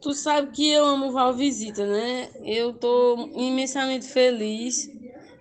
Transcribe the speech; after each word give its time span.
Tu 0.00 0.12
sabe 0.12 0.50
que 0.50 0.68
eu 0.68 0.84
amo 0.84 1.12
Val 1.12 1.32
Visita, 1.32 1.86
né? 1.86 2.28
Eu 2.44 2.72
tô 2.72 3.30
imensamente 3.36 4.06
feliz 4.06 4.90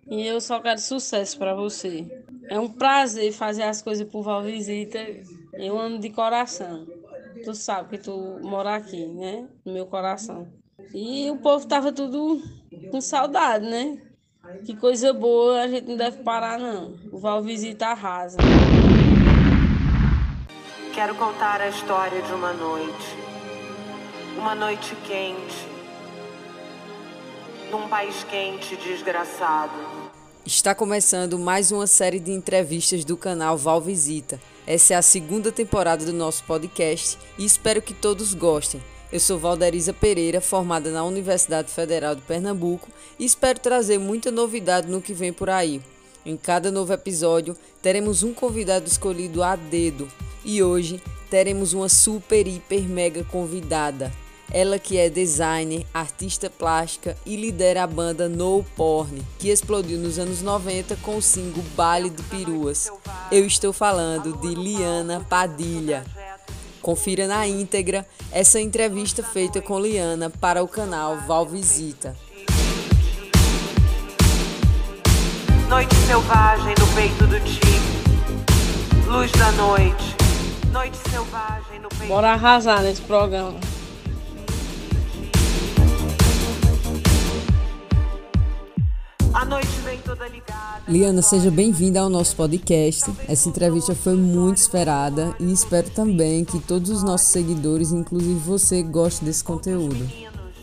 e 0.08 0.28
eu 0.28 0.40
só 0.40 0.60
quero 0.60 0.80
sucesso 0.80 1.40
para 1.40 1.56
você. 1.56 2.06
É 2.48 2.60
um 2.60 2.68
prazer 2.68 3.32
fazer 3.32 3.64
as 3.64 3.82
coisas 3.82 4.08
por 4.08 4.22
Val 4.22 4.44
Visita. 4.44 5.00
Eu 5.54 5.80
amo 5.80 5.98
de 5.98 6.12
coração. 6.12 6.86
Tu 7.44 7.56
sabe 7.56 7.90
que 7.90 7.98
tu 7.98 8.40
mora 8.44 8.76
aqui, 8.76 9.08
né? 9.08 9.48
No 9.66 9.74
meu 9.74 9.88
coração. 9.88 10.48
E 10.94 11.32
o 11.32 11.38
povo 11.38 11.68
tava 11.68 11.92
tudo 11.92 12.40
com 12.92 13.02
saudade, 13.02 13.66
né? 13.68 14.00
Que 14.64 14.76
coisa 14.76 15.14
boa, 15.14 15.62
a 15.62 15.68
gente 15.68 15.88
não 15.88 15.98
deve 15.98 16.22
parar, 16.22 16.60
não. 16.60 16.96
O 17.12 17.18
Val 17.18 17.42
Visita 17.42 17.88
arrasa. 17.88 18.38
Quero 20.94 21.16
contar 21.16 21.60
a 21.60 21.70
história 21.70 22.22
de 22.22 22.34
uma 22.34 22.54
noite. 22.54 23.27
Uma 24.38 24.54
noite 24.54 24.96
quente. 25.08 25.68
Num 27.72 27.90
país 27.90 28.24
quente 28.26 28.76
desgraçado. 28.76 29.74
Está 30.46 30.76
começando 30.76 31.40
mais 31.40 31.72
uma 31.72 31.88
série 31.88 32.20
de 32.20 32.32
entrevistas 32.32 33.04
do 33.04 33.18
canal 33.18 33.58
Val 33.58 33.82
Visita. 33.82 34.40
Essa 34.68 34.94
é 34.94 34.98
a 34.98 35.02
segunda 35.02 35.52
temporada 35.52 36.06
do 36.06 36.14
nosso 36.14 36.44
podcast 36.44 37.18
e 37.36 37.46
espero 37.46 37.82
que 37.82 37.96
todos 37.96 38.36
gostem. 38.36 38.80
Eu 39.12 39.20
sou 39.20 39.40
Valderiza 39.40 39.92
Pereira, 39.92 40.40
formada 40.40 40.92
na 40.92 41.04
Universidade 41.04 41.72
Federal 41.72 42.14
de 42.14 42.22
Pernambuco 42.22 42.90
e 43.18 43.26
espero 43.26 43.60
trazer 43.60 43.98
muita 43.98 44.30
novidade 44.30 44.88
no 44.88 45.02
que 45.02 45.16
vem 45.16 45.34
por 45.34 45.50
aí. 45.50 45.82
Em 46.24 46.38
cada 46.38 46.70
novo 46.70 46.94
episódio, 46.94 47.58
teremos 47.82 48.22
um 48.22 48.36
convidado 48.36 48.86
escolhido 48.86 49.42
a 49.42 49.56
dedo 49.56 50.08
e 50.46 50.62
hoje 50.62 51.02
teremos 51.28 51.74
uma 51.74 51.90
super, 51.90 52.48
hiper, 52.48 52.84
mega 52.84 53.24
convidada. 53.24 54.14
Ela 54.52 54.80
que 54.80 54.98
é 54.98 55.10
designer, 55.10 55.86
artista 55.94 56.50
plástica 56.50 57.18
e 57.26 57.36
lidera 57.36 57.84
a 57.84 57.88
banda 57.88 58.30
No 58.30 58.64
Porn, 58.76 59.22
que 59.38 59.50
explodiu 59.50 60.00
nos 60.00 60.18
anos 60.18 60.42
90 60.42 60.96
com 60.98 61.18
o 61.18 61.22
single 61.22 61.64
Baile 61.76 62.10
de 62.10 62.24
Peruas. 62.24 62.90
Eu 63.30 63.46
estou 63.46 63.74
falando 63.74 64.38
de 64.38 64.56
Liana 64.56 65.26
Padilha. 65.30 66.06
Confira 66.82 67.28
na 67.28 67.46
íntegra 67.46 68.08
essa 68.32 68.62
entrevista 68.62 69.22
feita 69.22 69.62
com 69.62 69.78
Liana 69.78 70.30
para 70.30 70.64
o 70.64 70.68
canal 70.68 71.18
Val 71.28 71.46
Visita. 71.46 72.16
Noite 75.68 75.94
selvagem 76.08 76.74
no 76.80 76.88
peito 76.96 77.28
do 77.28 77.40
tigre. 77.42 77.78
Luz 79.06 79.30
da 79.34 79.52
noite. 79.52 80.16
Noite 80.72 80.98
selvagem 81.10 81.80
no 81.82 81.90
peito. 81.90 82.08
Bora 82.08 82.32
arrasar 82.32 82.82
nesse 82.82 83.02
programa. 83.02 83.60
A 89.38 89.46
noite 89.46 89.68
vem 89.86 90.02
toda 90.02 90.28
ligada. 90.28 90.82
Liana, 90.88 91.22
seja 91.22 91.52
bem-vinda 91.52 92.00
ao 92.00 92.10
nosso 92.10 92.36
podcast. 92.36 93.04
Essa 93.28 93.48
entrevista 93.48 93.94
foi 93.94 94.16
muito 94.16 94.58
esperada 94.58 95.36
e 95.40 95.54
espero 95.54 95.92
também 95.92 96.44
que 96.44 96.60
todos 96.60 96.90
os 96.90 97.04
nossos 97.04 97.28
seguidores, 97.28 97.92
inclusive 97.92 98.34
você, 98.40 98.82
gostem 98.82 99.28
desse 99.28 99.44
conteúdo. 99.44 100.10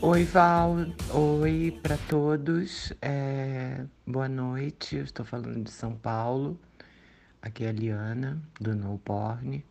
Oi, 0.02 0.25
Val. 0.25 0.75
Oi 1.12 1.78
para 1.84 1.97
todos. 2.08 2.92
É, 3.00 3.84
Boa 4.05 4.28
noite. 4.28 4.97
Eu 4.97 5.05
estou 5.05 5.25
falando 5.25 5.62
de 5.62 5.70
São 5.70 5.95
Paulo. 5.95 6.58
Aqui 7.41 7.64
é 7.64 7.69
a 7.69 7.72
Liana, 7.72 8.42
do 8.61 8.75
No 8.75 8.98
Porn. 8.98 9.64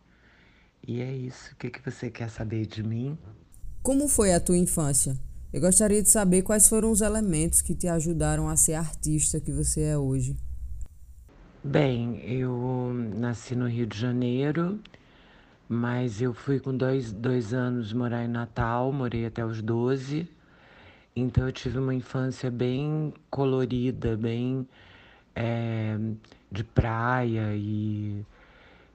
E 0.88 1.02
é 1.02 1.12
isso. 1.12 1.52
O 1.52 1.56
que, 1.56 1.68
que 1.68 1.84
você 1.84 2.08
quer 2.08 2.30
saber 2.30 2.64
de 2.64 2.82
mim? 2.82 3.18
Como 3.82 4.08
foi 4.08 4.32
a 4.32 4.40
tua 4.40 4.56
infância? 4.56 5.14
Eu 5.54 5.60
gostaria 5.60 6.02
de 6.02 6.10
saber 6.10 6.42
quais 6.42 6.68
foram 6.68 6.90
os 6.90 7.00
elementos 7.00 7.62
que 7.62 7.76
te 7.76 7.86
ajudaram 7.86 8.48
a 8.48 8.56
ser 8.56 8.74
artista 8.74 9.38
que 9.38 9.52
você 9.52 9.82
é 9.82 9.96
hoje. 9.96 10.36
Bem, 11.62 12.20
eu 12.28 12.92
nasci 13.14 13.54
no 13.54 13.68
Rio 13.68 13.86
de 13.86 13.96
Janeiro, 13.96 14.80
mas 15.68 16.20
eu 16.20 16.34
fui 16.34 16.58
com 16.58 16.76
dois, 16.76 17.12
dois 17.12 17.54
anos 17.54 17.92
morar 17.92 18.24
em 18.24 18.28
Natal, 18.28 18.92
morei 18.92 19.26
até 19.26 19.46
os 19.46 19.62
12. 19.62 20.28
Então 21.14 21.46
eu 21.46 21.52
tive 21.52 21.78
uma 21.78 21.94
infância 21.94 22.50
bem 22.50 23.14
colorida, 23.30 24.16
bem 24.16 24.66
é, 25.36 25.96
de 26.50 26.64
praia 26.64 27.54
e, 27.54 28.26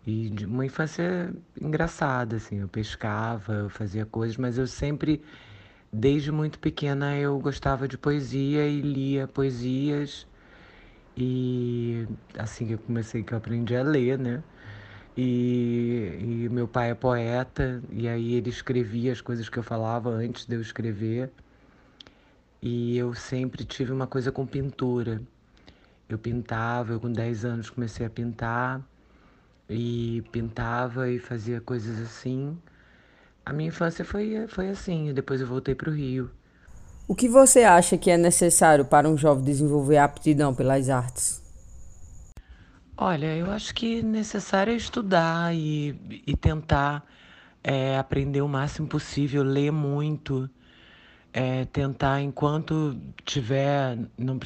e 0.05 0.29
de 0.29 0.45
uma 0.45 0.65
infância 0.65 1.33
engraçada, 1.61 2.35
assim. 2.35 2.57
Eu 2.57 2.67
pescava, 2.67 3.53
eu 3.53 3.69
fazia 3.69 4.05
coisas, 4.05 4.35
mas 4.35 4.57
eu 4.57 4.67
sempre, 4.67 5.21
desde 5.91 6.31
muito 6.31 6.59
pequena, 6.59 7.17
eu 7.17 7.39
gostava 7.39 7.87
de 7.87 7.97
poesia 7.97 8.67
e 8.67 8.81
lia 8.81 9.27
poesias. 9.27 10.27
E 11.17 12.07
assim 12.37 12.67
que 12.67 12.73
eu 12.73 12.79
comecei, 12.79 13.23
que 13.23 13.33
eu 13.33 13.37
aprendi 13.37 13.75
a 13.75 13.83
ler, 13.83 14.17
né? 14.17 14.43
E, 15.17 16.45
e 16.45 16.49
meu 16.49 16.67
pai 16.67 16.91
é 16.91 16.95
poeta, 16.95 17.83
e 17.91 18.07
aí 18.07 18.35
ele 18.35 18.49
escrevia 18.49 19.11
as 19.11 19.21
coisas 19.21 19.49
que 19.49 19.59
eu 19.59 19.63
falava 19.63 20.09
antes 20.09 20.45
de 20.45 20.55
eu 20.55 20.61
escrever. 20.61 21.31
E 22.61 22.97
eu 22.97 23.13
sempre 23.13 23.63
tive 23.65 23.91
uma 23.91 24.07
coisa 24.07 24.31
com 24.31 24.45
pintura. 24.45 25.21
Eu 26.07 26.17
pintava, 26.17 26.93
eu 26.93 26.99
com 26.99 27.11
10 27.11 27.45
anos 27.45 27.69
comecei 27.69 28.05
a 28.05 28.09
pintar, 28.09 28.81
e 29.69 30.23
pintava 30.31 31.09
e 31.09 31.19
fazia 31.19 31.61
coisas 31.61 31.99
assim. 32.01 32.57
A 33.49 33.53
minha 33.53 33.69
infância 33.69 34.05
foi, 34.05 34.45
foi 34.47 34.69
assim, 34.69 35.09
e 35.09 35.13
depois 35.13 35.41
eu 35.41 35.47
voltei 35.47 35.73
para 35.73 35.89
o 35.89 35.93
Rio. 35.93 36.29
O 37.07 37.15
que 37.15 37.27
você 37.27 37.63
acha 37.63 37.97
que 37.97 38.11
é 38.11 38.15
necessário 38.15 38.85
para 38.85 39.09
um 39.09 39.17
jovem 39.17 39.43
desenvolver 39.43 39.97
aptidão 39.97 40.53
pelas 40.53 40.87
artes? 40.87 41.41
Olha, 42.95 43.35
eu 43.35 43.49
acho 43.49 43.73
que 43.73 44.03
necessário 44.03 44.71
é 44.71 44.75
estudar 44.75 45.55
e, 45.55 45.99
e 46.27 46.37
tentar 46.37 47.03
é, 47.63 47.97
aprender 47.97 48.43
o 48.43 48.47
máximo 48.47 48.87
possível, 48.87 49.41
ler 49.41 49.71
muito, 49.71 50.47
é, 51.33 51.65
tentar 51.65 52.21
enquanto 52.21 52.95
tiver, 53.25 53.97
não 54.15 54.37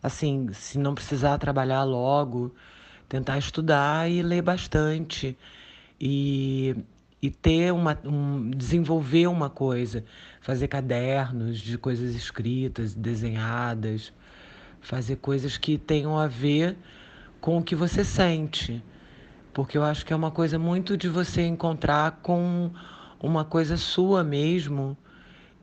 assim, 0.00 0.52
se 0.52 0.78
não 0.78 0.94
precisar 0.94 1.36
trabalhar 1.38 1.82
logo, 1.82 2.54
tentar 3.08 3.38
estudar 3.38 4.08
e 4.08 4.22
ler 4.22 4.42
bastante 4.42 5.36
e, 6.00 6.76
e 7.20 7.30
ter 7.30 7.72
uma, 7.72 7.98
um, 8.04 8.50
desenvolver 8.50 9.26
uma 9.26 9.48
coisa, 9.48 10.04
fazer 10.40 10.68
cadernos 10.68 11.58
de 11.58 11.78
coisas 11.78 12.14
escritas, 12.14 12.94
desenhadas, 12.94 14.12
fazer 14.80 15.16
coisas 15.16 15.56
que 15.56 15.78
tenham 15.78 16.18
a 16.18 16.26
ver 16.26 16.76
com 17.40 17.58
o 17.58 17.62
que 17.62 17.74
você 17.74 18.04
sente. 18.04 18.82
Porque 19.52 19.78
eu 19.78 19.82
acho 19.82 20.04
que 20.04 20.12
é 20.12 20.16
uma 20.16 20.30
coisa 20.30 20.58
muito 20.58 20.96
de 20.96 21.08
você 21.08 21.42
encontrar 21.42 22.20
com 22.22 22.70
uma 23.18 23.44
coisa 23.44 23.76
sua 23.76 24.22
mesmo 24.22 24.96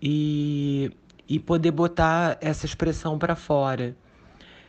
e, 0.01 0.91
e 1.29 1.39
poder 1.39 1.71
botar 1.71 2.37
essa 2.41 2.65
expressão 2.65 3.17
para 3.19 3.35
fora. 3.35 3.95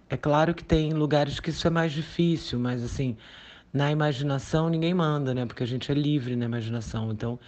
É 0.09 0.17
claro 0.17 0.55
que 0.55 0.63
tem 0.63 0.93
lugares 0.93 1.41
que 1.41 1.51
isso 1.51 1.67
é 1.67 1.71
mais 1.71 1.93
difícil, 1.93 2.59
mas 2.61 2.85
assim, 2.85 3.17
na 3.75 3.91
imaginação 3.91 4.69
ninguém 4.71 4.95
manda, 4.95 5.35
né? 5.35 5.45
Porque 5.45 5.65
a 5.65 5.67
gente 5.67 5.91
é 5.91 5.95
livre 5.95 6.37
na 6.37 6.45
imaginação. 6.45 7.11
Então, 7.13 7.39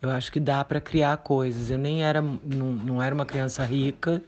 eu 0.00 0.10
acho 0.10 0.32
que 0.32 0.40
dá 0.40 0.64
para 0.64 0.80
criar 0.80 1.18
coisas. 1.18 1.70
Eu 1.70 1.78
nem 1.78 2.02
era, 2.02 2.22
não, 2.22 2.72
não 2.72 3.02
era 3.02 3.14
uma 3.14 3.26
criança 3.26 3.64
rica, 3.64 4.22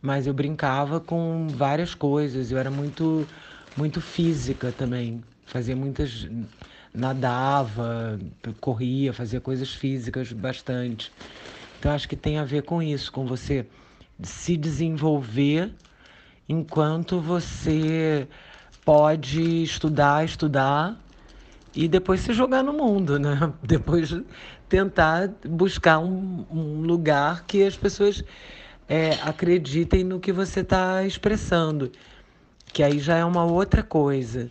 mas 0.00 0.26
eu 0.26 0.34
brincava 0.34 1.00
com 1.00 1.52
várias 1.52 1.94
coisas. 1.94 2.52
Eu 2.52 2.58
era 2.58 2.70
muito 2.70 3.28
muito 3.76 4.00
física 4.00 4.72
também. 4.72 5.22
Fazia 5.46 5.76
muitas. 5.76 6.28
nadava, 6.94 8.18
corria, 8.60 9.12
fazia 9.12 9.40
coisas 9.40 9.72
físicas 9.74 10.32
bastante. 10.32 11.12
Então 11.78 11.92
acho 11.92 12.08
que 12.08 12.16
tem 12.16 12.38
a 12.38 12.44
ver 12.44 12.62
com 12.62 12.82
isso, 12.82 13.12
com 13.12 13.26
você 13.26 13.66
se 14.22 14.56
desenvolver 14.56 15.72
enquanto 16.48 17.20
você 17.20 18.28
pode 18.86 19.62
estudar, 19.62 20.24
estudar 20.24 20.98
e 21.74 21.86
depois 21.86 22.20
se 22.20 22.32
jogar 22.32 22.62
no 22.62 22.72
mundo, 22.72 23.18
né? 23.18 23.52
Depois 23.62 24.18
tentar 24.66 25.30
buscar 25.44 25.98
um, 25.98 26.46
um 26.50 26.80
lugar 26.80 27.44
que 27.44 27.62
as 27.62 27.76
pessoas 27.76 28.24
é, 28.88 29.10
acreditem 29.22 30.02
no 30.02 30.18
que 30.18 30.32
você 30.32 30.60
está 30.60 31.04
expressando 31.04 31.92
que 32.76 32.82
aí 32.82 32.98
já 32.98 33.16
é 33.16 33.24
uma 33.24 33.42
outra 33.42 33.82
coisa. 33.82 34.50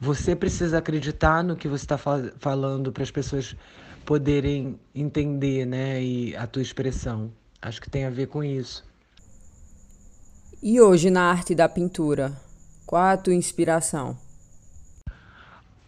Você 0.00 0.34
precisa 0.34 0.78
acreditar 0.78 1.44
no 1.44 1.54
que 1.54 1.68
você 1.68 1.84
está 1.84 1.98
fal 1.98 2.18
falando 2.38 2.90
para 2.90 3.02
as 3.02 3.10
pessoas 3.10 3.54
poderem 4.06 4.80
entender, 4.94 5.66
né, 5.66 6.02
e 6.02 6.34
a 6.34 6.46
tua 6.46 6.62
expressão. 6.62 7.30
Acho 7.60 7.78
que 7.82 7.90
tem 7.90 8.06
a 8.06 8.10
ver 8.10 8.28
com 8.28 8.42
isso. 8.42 8.82
E 10.62 10.80
hoje 10.80 11.10
na 11.10 11.30
arte 11.30 11.54
da 11.54 11.68
pintura, 11.68 12.32
qual 12.88 13.02
a 13.02 13.18
tua 13.18 13.34
inspiração? 13.34 14.16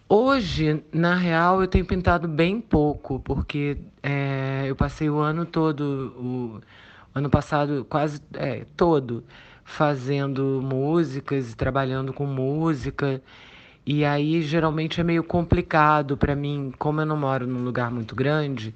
Hoje, 0.06 0.84
na 0.92 1.14
real, 1.14 1.62
eu 1.62 1.66
tenho 1.66 1.86
pintado 1.86 2.28
bem 2.28 2.60
pouco, 2.60 3.18
porque 3.20 3.78
é, 4.02 4.64
eu 4.66 4.76
passei 4.76 5.08
o 5.08 5.18
ano 5.18 5.46
todo, 5.46 5.82
o 6.18 6.60
ano 7.14 7.30
passado 7.30 7.86
quase 7.88 8.20
é, 8.34 8.66
todo, 8.76 9.24
fazendo 9.64 10.60
músicas 10.62 11.50
e 11.50 11.56
trabalhando 11.56 12.12
com 12.12 12.26
música. 12.26 13.22
E 13.86 14.04
aí 14.04 14.42
geralmente 14.42 15.00
é 15.00 15.04
meio 15.04 15.24
complicado 15.24 16.18
para 16.18 16.36
mim, 16.36 16.70
como 16.78 17.00
eu 17.00 17.06
não 17.06 17.16
moro 17.16 17.46
num 17.46 17.64
lugar 17.64 17.90
muito 17.90 18.14
grande, 18.14 18.74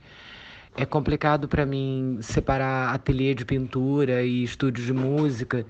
é 0.74 0.86
complicado 0.86 1.46
para 1.46 1.66
mim 1.66 2.20
separar 2.22 2.94
ateliê 2.94 3.34
de 3.34 3.44
pintura 3.44 4.22
e 4.22 4.42
estúdio 4.42 4.82
de 4.82 4.94
música. 4.94 5.66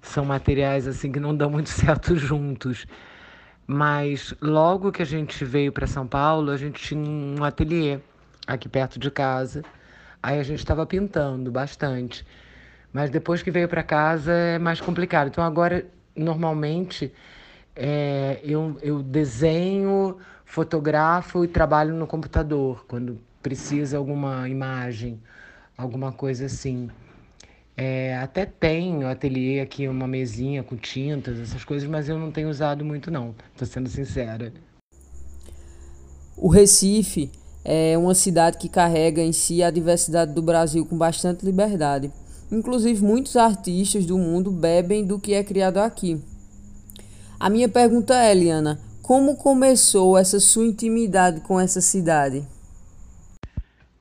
São 0.00 0.24
materiais 0.24 0.86
assim 0.86 1.10
que 1.10 1.20
não 1.20 1.36
dão 1.36 1.50
muito 1.50 1.68
certo 1.70 2.16
juntos. 2.16 2.86
Mas 3.66 4.34
logo 4.40 4.90
que 4.90 5.02
a 5.02 5.04
gente 5.04 5.44
veio 5.44 5.70
para 5.70 5.86
São 5.86 6.06
Paulo, 6.06 6.50
a 6.50 6.56
gente 6.56 6.82
tinha 6.82 7.00
um 7.00 7.44
ateliê 7.44 7.98
aqui 8.46 8.68
perto 8.68 8.98
de 8.98 9.10
casa. 9.10 9.62
Aí 10.22 10.38
a 10.40 10.42
gente 10.42 10.58
estava 10.58 10.86
pintando 10.86 11.50
bastante. 11.50 12.26
Mas 12.92 13.10
depois 13.10 13.42
que 13.42 13.50
veio 13.50 13.68
para 13.68 13.82
casa 13.82 14.32
é 14.32 14.58
mais 14.58 14.80
complicado. 14.80 15.28
Então 15.28 15.44
agora, 15.44 15.86
normalmente, 16.16 17.12
é, 17.76 18.40
eu, 18.42 18.76
eu 18.82 19.02
desenho, 19.02 20.16
fotografo 20.44 21.44
e 21.44 21.48
trabalho 21.48 21.94
no 21.94 22.06
computador 22.06 22.84
quando 22.88 23.20
precisa 23.42 23.98
alguma 23.98 24.48
imagem, 24.48 25.20
alguma 25.76 26.10
coisa 26.10 26.46
assim. 26.46 26.90
É, 27.80 28.16
até 28.16 28.44
tenho 28.44 29.06
ateliê 29.06 29.60
aqui, 29.60 29.86
uma 29.86 30.08
mesinha 30.08 30.64
com 30.64 30.76
tintas, 30.76 31.38
essas 31.38 31.62
coisas, 31.62 31.88
mas 31.88 32.08
eu 32.08 32.18
não 32.18 32.32
tenho 32.32 32.50
usado 32.50 32.84
muito 32.84 33.08
não, 33.08 33.32
tô 33.56 33.64
sendo 33.64 33.88
sincera. 33.88 34.52
O 36.36 36.48
Recife 36.48 37.30
é 37.64 37.96
uma 37.96 38.16
cidade 38.16 38.58
que 38.58 38.68
carrega 38.68 39.22
em 39.22 39.32
si 39.32 39.62
a 39.62 39.70
diversidade 39.70 40.32
do 40.32 40.42
Brasil 40.42 40.84
com 40.84 40.98
bastante 40.98 41.46
liberdade. 41.46 42.10
Inclusive, 42.50 43.00
muitos 43.00 43.36
artistas 43.36 44.04
do 44.04 44.18
mundo 44.18 44.50
bebem 44.50 45.06
do 45.06 45.16
que 45.16 45.32
é 45.32 45.44
criado 45.44 45.78
aqui. 45.78 46.20
A 47.38 47.48
minha 47.48 47.68
pergunta 47.68 48.20
é, 48.20 48.32
Eliana, 48.32 48.80
como 49.02 49.36
começou 49.36 50.18
essa 50.18 50.40
sua 50.40 50.66
intimidade 50.66 51.42
com 51.42 51.60
essa 51.60 51.80
cidade? 51.80 52.44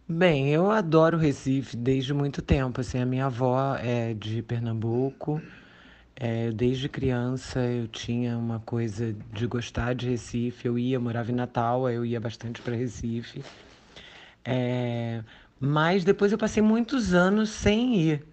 Bem, 0.09 0.50
eu 0.50 0.71
adoro 0.71 1.18
Recife 1.18 1.75
desde 1.75 2.13
muito 2.13 2.42
tempo. 2.42 2.80
Assim, 2.80 2.98
a 3.00 3.06
minha 3.06 3.25
avó 3.25 3.75
é 3.75 4.13
de 4.13 4.42
Pernambuco. 4.42 5.42
É, 6.15 6.50
desde 6.51 6.88
criança 6.88 7.59
eu 7.59 7.88
tinha 7.89 8.38
uma 8.38 8.59
coisa 8.62 9.13
de 9.33 9.45
gostar 9.48 9.94
de 9.94 10.09
Recife. 10.09 10.65
Eu 10.65 10.80
ia, 10.80 10.98
morava 10.98 11.30
em 11.31 11.36
Natal, 11.36 11.89
eu 11.89 12.06
ia 12.06 12.21
bastante 12.21 12.62
para 12.62 12.74
Recife. 12.75 13.44
É, 14.45 15.24
mas 15.59 16.06
depois 16.06 16.31
eu 16.31 16.38
passei 16.38 16.63
muitos 16.63 17.13
anos 17.13 17.50
sem 17.50 17.95
ir. 18.00 18.24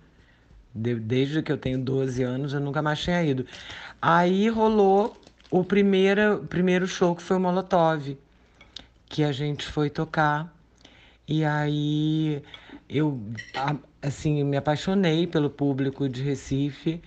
De, 0.75 0.95
desde 0.95 1.43
que 1.43 1.51
eu 1.51 1.59
tenho 1.59 1.79
12 1.79 2.23
anos, 2.23 2.53
eu 2.55 2.61
nunca 2.61 2.81
mais 2.83 3.01
tinha 3.01 3.23
ido. 3.25 3.47
Aí 4.01 4.49
rolou 4.49 5.17
o 5.51 5.65
primeiro, 5.65 6.47
primeiro 6.49 6.87
show 6.87 7.17
que 7.17 7.23
foi 7.23 7.37
o 7.37 7.41
Molotov, 7.41 8.17
que 9.07 9.25
a 9.25 9.33
gente 9.33 9.67
foi 9.67 9.91
tocar. 9.91 10.54
E 11.27 11.45
aí 11.45 12.43
eu 12.89 13.19
assim 14.03 14.45
me 14.45 14.57
apaixonei 14.57 15.27
pelo 15.27 15.49
público 15.51 16.09
de 16.09 16.23
Recife 16.23 17.01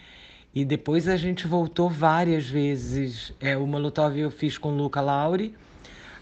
e 0.53 0.65
depois 0.65 1.07
a 1.07 1.15
gente 1.15 1.47
voltou 1.47 1.89
várias 1.89 2.47
vezes. 2.49 3.33
É, 3.39 3.55
o 3.57 3.67
Molotov 3.67 4.17
eu 4.17 4.31
fiz 4.31 4.57
com 4.57 4.69
o 4.69 4.77
Luca 4.77 5.01
Lauri, 5.01 5.55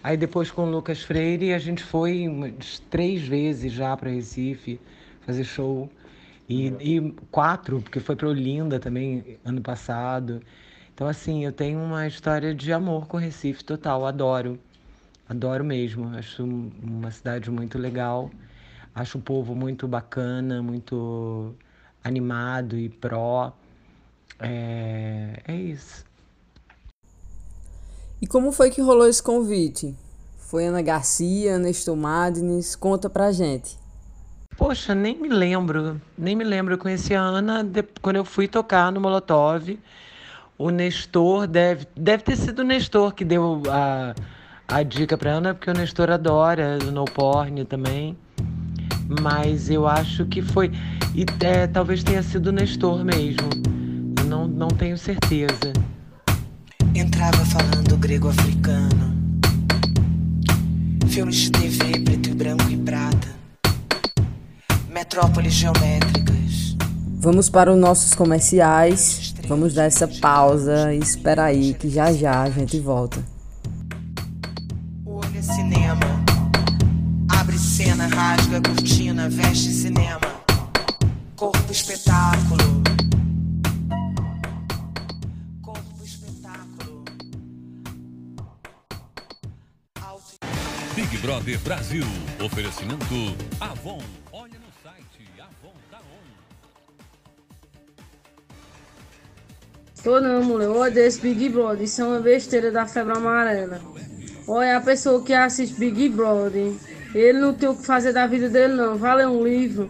aí 0.03 0.17
depois 0.17 0.51
com 0.51 0.63
o 0.65 0.69
Lucas 0.69 1.01
Freire 1.03 1.53
a 1.53 1.59
gente 1.59 1.83
foi 1.83 2.27
umas 2.27 2.79
três 2.89 3.21
vezes 3.27 3.71
já 3.71 3.95
para 3.95 4.09
Recife 4.09 4.79
fazer 5.21 5.43
show. 5.43 5.89
E, 6.47 6.67
e 6.79 7.11
quatro, 7.31 7.81
porque 7.81 7.99
foi 7.99 8.15
para 8.15 8.27
Olinda 8.29 8.79
também 8.79 9.39
ano 9.43 9.61
passado. 9.61 10.41
Então, 10.93 11.07
assim, 11.07 11.43
eu 11.43 11.51
tenho 11.51 11.79
uma 11.79 12.07
história 12.07 12.53
de 12.53 12.71
amor 12.71 13.07
com 13.07 13.17
Recife 13.17 13.63
total, 13.63 14.05
adoro. 14.05 14.59
Adoro 15.27 15.63
mesmo, 15.63 16.15
acho 16.15 16.43
uma 16.43 17.09
cidade 17.09 17.49
muito 17.49 17.77
legal. 17.77 18.29
Acho 18.93 19.17
o 19.17 19.21
povo 19.21 19.55
muito 19.55 19.87
bacana, 19.87 20.61
muito 20.61 21.55
animado 22.03 22.77
e 22.77 22.89
pró. 22.89 23.51
É, 24.39 25.41
é 25.47 25.55
isso. 25.55 26.05
E 28.21 28.27
como 28.27 28.51
foi 28.51 28.69
que 28.69 28.81
rolou 28.81 29.07
esse 29.07 29.21
convite? 29.21 29.95
Foi 30.37 30.67
Ana 30.67 30.81
Garcia, 30.81 31.57
Nestor 31.57 31.95
Madnes? 31.95 32.75
Conta 32.75 33.09
pra 33.09 33.31
gente. 33.31 33.77
Poxa, 34.55 34.95
nem 34.95 35.19
me 35.19 35.27
lembro. 35.27 35.99
Nem 36.17 36.35
me 36.35 36.43
lembro. 36.43 36.75
Eu 36.75 36.77
conheci 36.77 37.13
a 37.13 37.21
Ana 37.21 37.63
de, 37.63 37.83
quando 38.01 38.17
eu 38.17 38.23
fui 38.25 38.47
tocar 38.47 38.91
no 38.91 39.01
Molotov. 39.01 39.77
O 40.57 40.69
Nestor 40.69 41.47
deve, 41.47 41.87
deve 41.95 42.23
ter 42.23 42.37
sido 42.37 42.59
o 42.59 42.63
Nestor 42.63 43.13
que 43.13 43.25
deu 43.25 43.61
a 43.69 44.15
a 44.67 44.81
dica 44.81 45.17
para 45.17 45.31
Ana, 45.31 45.53
porque 45.53 45.69
o 45.69 45.73
Nestor 45.73 46.09
adora 46.09 46.79
o 46.87 46.91
no 46.91 47.05
porn 47.05 47.63
também. 47.65 48.17
Mas 49.21 49.69
eu 49.69 49.87
acho 49.87 50.25
que 50.25 50.41
foi. 50.41 50.71
E 51.13 51.25
é, 51.45 51.67
talvez 51.67 52.03
tenha 52.03 52.23
sido 52.23 52.47
o 52.47 52.51
Nestor 52.51 53.03
mesmo. 53.03 53.49
Não, 54.27 54.47
não 54.47 54.67
tenho 54.67 54.97
certeza. 54.97 55.71
Entrava 56.95 57.45
falando 57.45 57.95
grego-africano. 57.97 59.15
Filmes 61.07 61.35
de 61.35 61.51
TV 61.51 61.99
preto 61.99 62.29
e 62.29 62.33
branco 62.33 62.69
e 62.69 62.77
prata. 62.77 63.27
Metrópoles 64.89 65.53
geométricas. 65.53 66.75
Vamos 67.19 67.49
para 67.49 67.71
os 67.71 67.79
nossos 67.79 68.15
comerciais. 68.15 69.33
Vamos 69.47 69.75
dar 69.75 69.83
essa 69.83 70.07
pausa 70.07 70.91
e 70.93 70.97
espera 70.97 71.43
aí 71.45 71.75
que 71.75 71.87
já 71.87 72.11
já 72.11 72.41
a 72.41 72.49
gente 72.49 72.79
volta 72.79 73.34
cinema. 75.43 76.23
Abre 77.29 77.57
cena, 77.57 78.07
rasga 78.07 78.61
cortina, 78.61 79.29
veste 79.29 79.69
cinema. 79.71 80.21
Corpo 81.35 81.71
espetáculo. 81.71 82.83
Corpo 85.61 86.03
espetáculo. 86.03 87.03
Big 90.95 91.17
Brother 91.17 91.59
Brasil. 91.59 92.05
Oferecimento 92.43 93.35
Avon. 93.59 94.01
Olha 94.31 94.59
no 94.59 94.71
site 94.81 95.29
Avon 95.39 95.73
tá 95.91 95.99
on. 95.99 96.25
Tô 100.03 100.19
não, 100.21 100.43
mulher. 100.43 100.65
Eu 100.65 100.79
odeio 100.79 101.07
esse 101.07 101.19
Big 101.19 101.49
Brother. 101.49 101.83
Isso 101.83 102.01
é 102.01 102.05
uma 102.05 102.19
besteira 102.19 102.71
da 102.71 102.87
febre 102.87 103.17
amarela. 103.17 103.94
Olha, 104.47 104.77
a 104.77 104.81
pessoa 104.81 105.21
que 105.23 105.33
assiste 105.33 105.75
Big 105.75 106.09
Brother, 106.09 106.73
ele 107.13 107.39
não 107.39 107.53
tem 107.53 107.67
o 107.69 107.75
que 107.75 107.85
fazer 107.85 108.13
da 108.13 108.27
vida 108.27 108.49
dele, 108.49 108.73
não. 108.73 108.95
Vale 108.97 109.25
um 109.25 109.43
livro. 109.43 109.89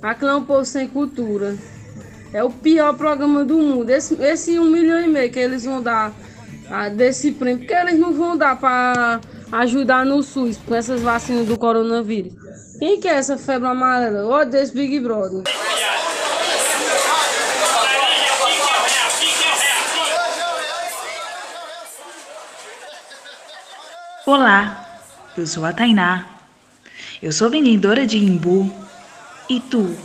Aquilo 0.00 0.30
é 0.30 0.36
um 0.36 0.44
povo 0.44 0.64
sem 0.64 0.88
cultura. 0.88 1.56
É 2.32 2.42
o 2.42 2.50
pior 2.50 2.96
programa 2.96 3.44
do 3.44 3.58
mundo. 3.58 3.90
Esse, 3.90 4.14
esse 4.22 4.58
um 4.58 4.70
milhão 4.70 5.00
e 5.00 5.08
meio 5.08 5.30
que 5.30 5.38
eles 5.38 5.64
vão 5.64 5.82
dar 5.82 6.12
ah, 6.70 6.88
desse 6.88 7.32
prêmio, 7.32 7.58
porque 7.58 7.74
eles 7.74 7.98
não 7.98 8.12
vão 8.12 8.36
dar 8.36 8.58
para 8.58 9.20
ajudar 9.52 10.06
no 10.06 10.22
SUS 10.22 10.56
com 10.66 10.74
essas 10.74 11.00
vacinas 11.02 11.46
do 11.46 11.58
coronavírus. 11.58 12.32
Quem 12.78 12.98
que 12.98 13.06
é 13.06 13.12
essa 13.12 13.36
febre 13.36 13.68
amarela? 13.68 14.26
Olha 14.26 14.46
desse 14.46 14.74
Big 14.74 14.98
Brother. 14.98 15.44
Olá, 24.24 25.00
eu 25.36 25.44
sou 25.48 25.64
a 25.64 25.72
Tainá. 25.72 26.24
Eu 27.20 27.32
sou 27.32 27.50
vendedora 27.50 28.06
de 28.06 28.18
imbu. 28.18 28.72
E 29.50 29.58
tu? 29.58 29.96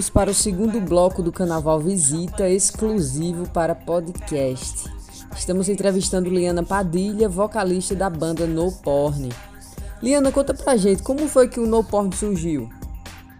Voltamos 0.00 0.08
para 0.08 0.30
o 0.30 0.34
segundo 0.34 0.80
bloco 0.80 1.22
do 1.22 1.30
Carnaval 1.30 1.78
Visita, 1.78 2.48
exclusivo 2.48 3.46
para 3.50 3.74
podcast. 3.74 4.90
Estamos 5.36 5.68
entrevistando 5.68 6.30
Liana 6.30 6.62
Padilha, 6.62 7.28
vocalista 7.28 7.94
da 7.94 8.08
banda 8.08 8.46
No 8.46 8.72
Porn. 8.72 9.28
Liana, 10.02 10.32
conta 10.32 10.54
pra 10.54 10.78
gente 10.78 11.02
como 11.02 11.28
foi 11.28 11.48
que 11.48 11.60
o 11.60 11.66
No 11.66 11.84
Porn 11.84 12.16
surgiu. 12.16 12.70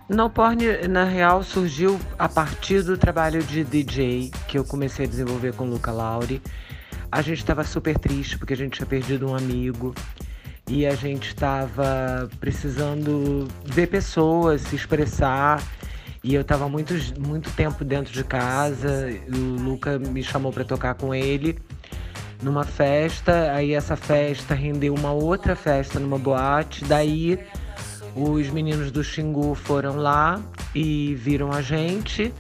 No 0.07 0.29
Porn, 0.29 0.87
na 0.87 1.05
real, 1.05 1.43
surgiu 1.43 1.99
a 2.19 2.29
partir 2.29 2.83
do 2.83 2.99
trabalho 2.99 3.43
de 3.43 3.64
DJ 3.64 4.31
que 4.47 4.59
eu 4.59 4.64
comecei 4.64 5.07
a 5.07 5.09
desenvolver 5.09 5.55
com 5.55 5.64
o 5.64 5.71
Luca 5.71 5.90
Lauri. 5.90 6.43
A 7.11 7.23
gente 7.23 7.38
estava 7.38 7.64
super 7.64 7.99
triste 7.99 8.37
porque 8.37 8.52
a 8.52 8.57
gente 8.57 8.75
tinha 8.75 8.87
perdido 8.87 9.26
um 9.26 9.35
amigo 9.35 9.95
e 10.69 10.85
a 10.85 10.95
gente 10.95 11.29
estava 11.29 12.29
precisando 12.38 13.49
ver 13.64 13.87
pessoas, 13.87 14.61
se 14.61 14.76
expressar. 14.76 15.62
E 16.23 16.35
eu 16.35 16.43
estava 16.43 16.69
muito, 16.69 16.95
muito 17.19 17.50
tempo 17.53 17.85
dentro 17.85 18.12
de 18.12 18.23
casa. 18.23 19.09
O 19.33 19.62
Luca 19.62 19.99
me 19.99 20.23
chamou 20.23 20.53
para 20.53 20.65
tocar 20.65 20.95
com 20.95 21.15
ele 21.15 21.59
numa 22.43 22.65
festa. 22.65 23.53
Aí 23.53 23.73
essa 23.73 23.97
festa 23.97 24.55
rendeu 24.55 24.95
uma 24.95 25.12
outra 25.12 25.57
festa 25.57 25.99
numa 25.99 26.19
boate. 26.19 26.85
Daí 26.85 27.39
os 28.15 28.50
meninos 28.50 28.91
do 28.91 29.03
Xingu 29.03 29.55
foram 29.55 29.97
lá 29.97 30.41
e 30.75 31.15
viram 31.15 31.53
a 31.53 31.62
gente 31.62 32.33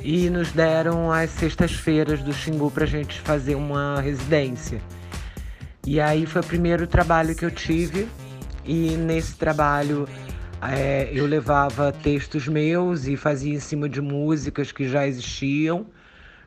e 0.00 0.28
nos 0.28 0.52
deram 0.52 1.10
as 1.10 1.30
sextas-feiras 1.30 2.22
do 2.22 2.32
Xingu 2.32 2.70
para 2.70 2.84
a 2.84 2.86
gente 2.86 3.18
fazer 3.20 3.54
uma 3.54 4.00
residência. 4.02 4.82
E 5.86 5.98
aí 5.98 6.26
foi 6.26 6.42
o 6.42 6.44
primeiro 6.44 6.86
trabalho 6.86 7.34
que 7.34 7.44
eu 7.44 7.50
tive 7.50 8.06
e 8.64 8.96
nesse 8.96 9.36
trabalho 9.36 10.08
é, 10.72 11.10
eu 11.12 11.26
levava 11.26 11.92
textos 11.92 12.48
meus 12.48 13.06
e 13.06 13.16
fazia 13.16 13.54
em 13.54 13.60
cima 13.60 13.88
de 13.88 14.00
músicas 14.00 14.72
que 14.72 14.88
já 14.88 15.06
existiam, 15.06 15.86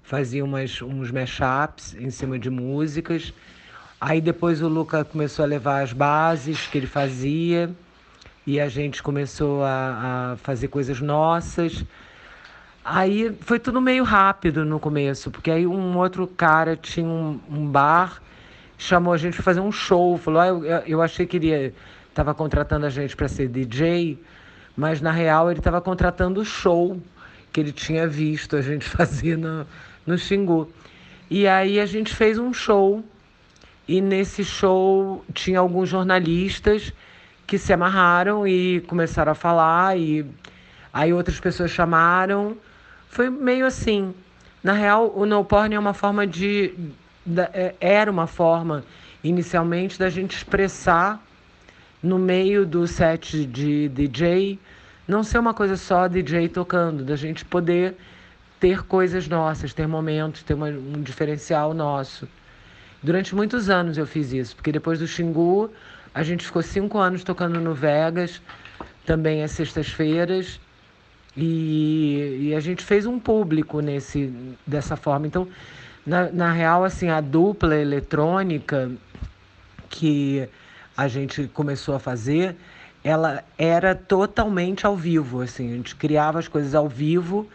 fazia 0.01 0.43
umas, 0.43 0.81
uns 0.81 1.12
mashups 1.12 1.95
em 1.95 2.09
cima 2.09 2.39
de 2.39 2.50
músicas. 2.50 3.33
Aí 4.00 4.21
depois 4.21 4.62
o 4.62 4.67
Luca 4.67 5.03
começou 5.03 5.43
a 5.43 5.47
levar 5.47 5.83
as 5.83 5.93
bases 5.93 6.67
que 6.67 6.77
ele 6.77 6.88
fazia 6.88 7.69
e 8.45 8.59
a 8.59 8.69
gente 8.69 9.03
começou 9.03 9.63
a, 9.63 10.33
a 10.33 10.38
fazer 10.38 10.69
coisas 10.69 11.01
nossas. 11.01 11.83
Aí 12.83 13.36
foi 13.41 13.59
tudo 13.59 13.81
meio 13.81 14.03
rápido 14.03 14.63
no 14.63 14.79
começo, 14.79 15.29
porque 15.29 15.51
aí 15.51 15.67
um 15.67 15.97
outro 15.97 16.25
cara 16.25 16.77
tinha 16.77 17.05
um, 17.05 17.39
um 17.50 17.67
bar, 17.67 18.21
chamou 18.77 19.13
a 19.13 19.17
gente 19.17 19.33
para 19.33 19.43
fazer 19.43 19.59
um 19.59 19.71
show, 19.71 20.17
falou: 20.17 20.39
ah, 20.39 20.47
eu, 20.47 20.63
eu 20.63 21.01
achei 21.01 21.25
que 21.25 21.38
ele 21.38 21.74
estava 22.17 22.33
contratando 22.33 22.88
a 22.88 22.89
gente 22.89 23.15
para 23.15 23.27
ser 23.27 23.47
DJ, 23.47 24.19
mas 24.75 25.00
na 25.00 25.12
real 25.12 25.51
ele 25.51 25.59
estava 25.59 25.79
contratando 25.79 26.41
o 26.41 26.45
show 26.45 27.00
que 27.53 27.59
ele 27.59 27.71
tinha 27.71 28.07
visto 28.07 28.55
a 28.55 28.62
gente 28.62 28.86
fazer 28.89 29.38
no, 29.38 29.67
no 30.03 30.17
Xingu. 30.17 30.67
E 31.29 31.47
aí 31.47 31.79
a 31.79 31.86
gente 31.86 32.15
fez 32.15 32.39
um 32.39 32.51
show, 32.51 33.03
e 33.88 34.01
nesse 34.01 34.43
show 34.43 35.24
tinha 35.31 35.59
alguns 35.59 35.89
jornalistas 35.89 36.91
que 37.45 37.59
se 37.59 37.71
amarraram 37.71 38.47
e 38.47 38.81
começaram 38.88 39.31
a 39.31 39.36
falar 39.36 39.95
e 39.95 40.25
aí 40.91 41.13
outras 41.13 41.39
pessoas 41.39 41.69
chamaram. 41.69 42.57
Foi 43.09 43.29
meio 43.29 43.65
assim. 43.65 44.13
Na 44.63 44.74
real, 44.74 45.13
o 45.15 45.24
no 45.24 45.45
porn 45.45 45.75
é 45.75 45.79
uma 45.79 45.93
forma 45.93 46.25
de 46.25 46.74
é, 47.53 47.75
era 47.79 48.09
uma 48.09 48.25
forma 48.25 48.83
inicialmente 49.24 50.00
da 50.00 50.09
gente 50.09 50.36
expressar 50.36 51.26
no 52.01 52.20
meio 52.20 52.66
do 52.66 52.88
set 52.88 53.46
de 53.46 53.89
DJ, 53.89 54.60
não 55.08 55.24
ser 55.24 55.39
uma 55.39 55.54
coisa 55.54 55.75
só 55.77 56.08
DJ 56.08 56.50
tocando, 56.50 57.04
da 57.04 57.16
gente 57.16 57.44
poder 57.46 57.96
ter 58.60 58.84
coisas 58.84 59.27
nossas, 59.27 59.74
ter 59.74 59.88
momentos, 59.88 60.44
ter 60.44 60.54
uma, 60.54 60.68
um 60.68 61.01
diferencial 61.01 61.74
nosso. 61.74 62.27
Durante 63.01 63.36
muitos 63.36 63.70
anos 63.70 63.98
eu 63.98 64.06
fiz 64.06 64.34
isso, 64.34 64.56
porque 64.56 64.72
depois 64.72 65.00
do 65.00 65.08
Xingu 65.08 65.72
a 66.13 66.24
gente 66.24 66.46
ficou 66.46 66.62
cinco 66.63 66.98
anos 66.98 67.24
tocando 67.24 67.60
no 67.60 67.74
Vegas, 67.74 68.42
também 69.06 69.44
às 69.44 69.51
sextas-feiras, 69.51 70.60
e, 71.36 72.48
e, 72.50 72.56
a 72.56 72.60
gente 72.60 72.84
fez 72.84 73.06
um 73.06 73.20
público 73.20 73.80
nesse, 73.80 74.34
dessa 74.66 74.96
forma. 74.96 75.27
Então, 75.27 75.48
na, 76.04 76.32
na 76.32 76.51
real, 76.51 76.84
assim, 76.84 77.10
a 77.10 77.22
dupla 77.22 77.75
eletrônica 77.75 78.89
que 79.88 80.50
a 80.98 81.08
gente 81.08 81.48
começou 81.54 81.94
a 81.94 82.00
fazer, 82.00 82.56
ela 83.04 83.44
era 83.56 83.94
totalmente 83.94 84.88
ao 84.88 84.98
vivo, 84.98 85.42
assim, 85.42 85.72
a 85.72 85.75
gente 85.75 85.96
criava 85.96 86.39
as 86.39 86.48
coisas 86.48 86.74
ao 86.74 86.89
vivo, 86.89 87.48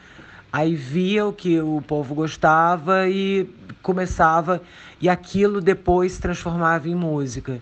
aí 0.52 0.76
via 0.76 1.26
o 1.26 1.32
que 1.32 1.60
o 1.60 1.82
povo 1.84 2.14
gostava 2.14 3.08
e 3.08 3.50
começava, 3.82 4.62
e 5.00 5.08
aquilo 5.08 5.60
depois 5.60 6.12
se 6.12 6.20
transformava 6.20 6.88
em 6.88 6.94
música. 6.94 7.60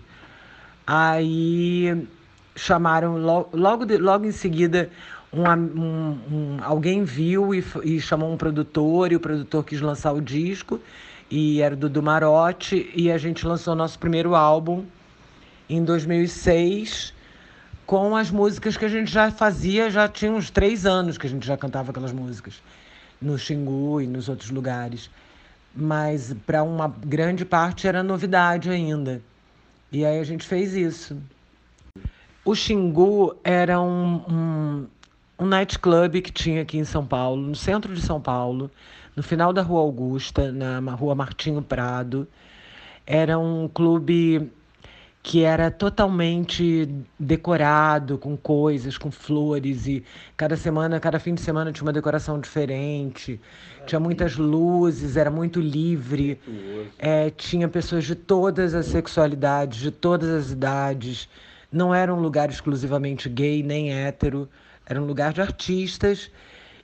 Aí 0.85 2.07
chamaram 2.55 3.17
logo, 3.17 3.49
logo, 3.57 3.85
logo 3.97 4.25
em 4.25 4.31
seguida 4.31 4.89
um, 5.33 5.43
um, 5.49 6.17
um, 6.31 6.57
alguém 6.61 7.03
viu 7.03 7.55
e, 7.55 7.63
e, 7.83 7.99
chamou 8.01 8.31
um 8.31 8.37
produtor 8.37 9.11
e 9.11 9.15
o 9.15 9.19
produtor 9.19 9.63
quis 9.63 9.79
lançar 9.79 10.11
o 10.11 10.21
disco 10.21 10.79
e 11.29 11.61
era 11.61 11.75
do 11.75 11.87
Dudu 11.87 12.03
Marotti 12.03 12.91
e 12.93 13.09
a 13.09 13.17
gente 13.17 13.47
lançou 13.47 13.73
nosso 13.73 13.97
primeiro 13.97 14.35
álbum 14.35 14.83
em 15.75 15.83
2006 15.83 17.13
com 17.85 18.15
as 18.15 18.31
músicas 18.31 18.77
que 18.77 18.85
a 18.85 18.87
gente 18.87 19.11
já 19.11 19.29
fazia, 19.31 19.89
já 19.89 20.07
tinha 20.07 20.31
uns 20.31 20.49
três 20.49 20.85
anos 20.85 21.17
que 21.17 21.27
a 21.27 21.29
gente 21.29 21.45
já 21.45 21.57
cantava 21.57 21.91
aquelas 21.91 22.13
músicas 22.13 22.61
no 23.21 23.37
Xingu 23.37 23.99
e 23.99 24.07
nos 24.07 24.29
outros 24.29 24.49
lugares. 24.49 25.09
Mas 25.75 26.33
para 26.45 26.63
uma 26.63 26.87
grande 26.87 27.43
parte 27.43 27.87
era 27.87 28.01
novidade 28.01 28.69
ainda. 28.69 29.21
E 29.91 30.05
aí 30.05 30.19
a 30.19 30.23
gente 30.23 30.45
fez 30.45 30.73
isso. 30.73 31.17
O 32.45 32.55
Xingu 32.55 33.35
era 33.43 33.81
um, 33.81 34.23
um, 34.27 34.87
um 35.39 35.45
nightclub 35.45 36.21
que 36.21 36.31
tinha 36.31 36.61
aqui 36.61 36.77
em 36.77 36.85
São 36.85 37.05
Paulo, 37.05 37.41
no 37.41 37.55
centro 37.55 37.93
de 37.93 38.01
São 38.01 38.21
Paulo, 38.21 38.71
no 39.15 39.21
final 39.21 39.51
da 39.51 39.61
Rua 39.61 39.81
Augusta, 39.81 40.49
na 40.49 40.93
Rua 40.93 41.13
Martinho 41.13 41.61
Prado. 41.61 42.25
Era 43.05 43.37
um 43.37 43.67
clube 43.67 44.49
que 45.23 45.43
era 45.43 45.69
totalmente 45.69 46.89
decorado 47.19 48.17
com 48.17 48.35
coisas, 48.35 48.97
com 48.97 49.11
flores 49.11 49.85
e 49.85 50.03
cada 50.35 50.57
semana, 50.57 50.99
cada 50.99 51.19
fim 51.19 51.35
de 51.35 51.41
semana 51.41 51.71
tinha 51.71 51.85
uma 51.85 51.93
decoração 51.93 52.39
diferente, 52.39 53.39
tinha 53.85 53.99
muitas 53.99 54.35
luzes, 54.35 55.17
era 55.17 55.29
muito 55.29 55.61
livre, 55.61 56.39
é, 56.97 57.29
tinha 57.29 57.67
pessoas 57.67 58.05
de 58.05 58.15
todas 58.15 58.73
as 58.73 58.87
sexualidades, 58.87 59.79
de 59.79 59.91
todas 59.91 60.29
as 60.29 60.51
idades, 60.51 61.29
não 61.71 61.93
era 61.93 62.13
um 62.13 62.19
lugar 62.19 62.49
exclusivamente 62.49 63.29
gay 63.29 63.61
nem 63.61 63.93
hétero, 63.93 64.49
era 64.85 64.99
um 64.99 65.05
lugar 65.05 65.33
de 65.33 65.41
artistas. 65.41 66.31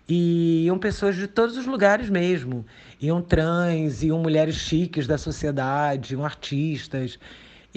E 0.09 0.63
iam 0.63 0.79
pessoas 0.79 1.17
de 1.17 1.27
todos 1.27 1.57
os 1.57 1.65
lugares 1.65 2.09
mesmo, 2.09 2.65
iam 3.01 3.21
trans, 3.21 4.03
iam 4.03 4.17
mulheres 4.19 4.55
chiques 4.55 5.05
da 5.05 5.17
sociedade, 5.17 6.13
iam 6.13 6.23
artistas 6.23 7.19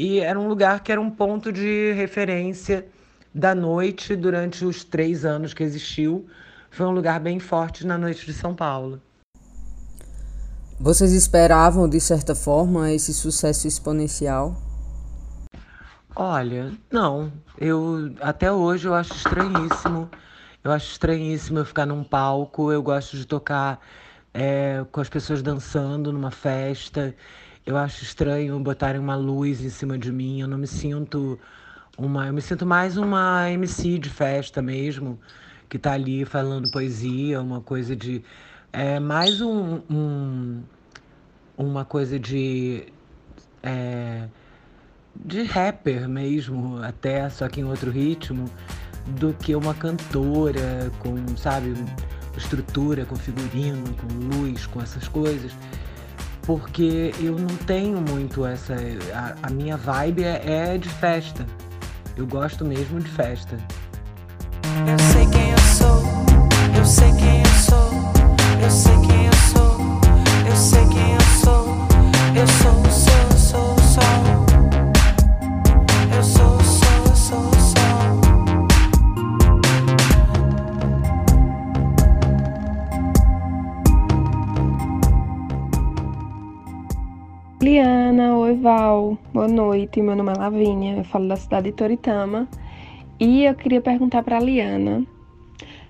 e 0.00 0.18
era 0.20 0.40
um 0.40 0.48
lugar 0.48 0.82
que 0.82 0.90
era 0.90 0.98
um 0.98 1.10
ponto 1.10 1.52
de 1.52 1.92
referência 1.92 2.86
da 3.34 3.54
noite 3.54 4.16
durante 4.16 4.64
os 4.64 4.82
três 4.82 5.26
anos 5.26 5.52
que 5.52 5.62
existiu. 5.62 6.26
Foi 6.70 6.86
um 6.86 6.90
lugar 6.90 7.20
bem 7.20 7.38
forte 7.38 7.86
na 7.86 7.98
noite 7.98 8.24
de 8.24 8.32
São 8.32 8.54
Paulo. 8.54 8.98
Vocês 10.78 11.12
esperavam, 11.12 11.86
de 11.86 12.00
certa 12.00 12.34
forma, 12.34 12.90
esse 12.90 13.12
sucesso 13.12 13.68
exponencial? 13.68 14.56
Olha, 16.16 16.72
não. 16.90 17.30
Eu 17.58 18.14
até 18.22 18.50
hoje 18.50 18.88
eu 18.88 18.94
acho 18.94 19.12
estranhíssimo. 19.12 20.08
Eu 20.64 20.72
acho 20.72 20.92
estranhíssimo 20.92 21.58
eu 21.58 21.66
ficar 21.66 21.84
num 21.84 22.02
palco. 22.02 22.72
Eu 22.72 22.82
gosto 22.82 23.18
de 23.18 23.26
tocar 23.26 23.78
é, 24.32 24.82
com 24.90 25.02
as 25.02 25.10
pessoas 25.10 25.42
dançando 25.42 26.10
numa 26.10 26.30
festa. 26.30 27.14
Eu 27.64 27.76
acho 27.76 28.02
estranho 28.02 28.58
botarem 28.58 29.00
uma 29.00 29.16
luz 29.16 29.62
em 29.62 29.68
cima 29.68 29.98
de 29.98 30.10
mim. 30.10 30.40
Eu 30.40 30.48
não 30.48 30.56
me 30.56 30.66
sinto 30.66 31.38
uma. 31.96 32.26
Eu 32.26 32.32
me 32.32 32.40
sinto 32.40 32.64
mais 32.64 32.96
uma 32.96 33.50
MC 33.50 33.98
de 33.98 34.08
festa 34.08 34.62
mesmo, 34.62 35.20
que 35.68 35.78
tá 35.78 35.92
ali 35.92 36.24
falando 36.24 36.70
poesia, 36.70 37.40
uma 37.40 37.60
coisa 37.60 37.94
de. 37.94 38.24
É 38.72 38.98
mais 38.98 39.40
um, 39.42 39.80
um 39.90 40.62
uma 41.56 41.84
coisa 41.84 42.18
de. 42.18 42.86
É, 43.62 44.26
de 45.14 45.42
rapper 45.42 46.08
mesmo, 46.08 46.78
até, 46.82 47.28
só 47.28 47.46
que 47.46 47.60
em 47.60 47.64
outro 47.64 47.90
ritmo, 47.90 48.50
do 49.18 49.34
que 49.34 49.54
uma 49.54 49.74
cantora 49.74 50.90
com, 51.00 51.36
sabe, 51.36 51.74
estrutura, 52.38 53.04
com 53.04 53.16
figurino, 53.16 53.84
com 53.96 54.36
luz, 54.36 54.66
com 54.66 54.80
essas 54.80 55.06
coisas 55.08 55.52
porque 56.42 57.12
eu 57.20 57.38
não 57.38 57.56
tenho 57.66 58.00
muito 58.00 58.44
essa. 58.44 58.74
A, 59.14 59.48
a 59.48 59.50
minha 59.50 59.76
vibe 59.76 60.24
é, 60.24 60.74
é, 60.74 60.78
de 60.78 60.88
festa. 60.88 61.46
Eu 62.16 62.26
gosto 62.26 62.64
mesmo 62.64 63.00
de 63.00 63.10
festa. 63.10 63.56
Eu 64.86 64.98
sei 65.12 65.26
quem 65.26 65.50
eu 65.50 65.58
sou, 65.58 66.02
eu 66.76 66.84
sei 66.84 67.12
quem 67.12 67.40
eu 67.40 67.46
sou, 67.46 67.90
eu 68.62 68.70
sei 68.70 68.94
quem 69.06 69.26
eu 69.26 69.32
sou, 69.52 69.80
eu 70.48 70.56
sei 70.56 70.86
quem 70.86 71.12
eu 71.14 71.20
sou, 71.42 71.76
eu 72.34 72.46
sou, 72.46 72.79
Val. 88.60 89.16
Boa 89.32 89.48
noite. 89.48 90.02
Meu 90.02 90.14
nome 90.14 90.32
é 90.32 90.34
Lavínia. 90.34 90.96
Eu 90.98 91.04
falo 91.04 91.26
da 91.26 91.36
cidade 91.36 91.70
de 91.70 91.72
Toritama. 91.72 92.46
E 93.18 93.44
eu 93.44 93.54
queria 93.54 93.80
perguntar 93.80 94.22
para 94.22 94.36
a 94.36 94.40
Liana, 94.40 95.02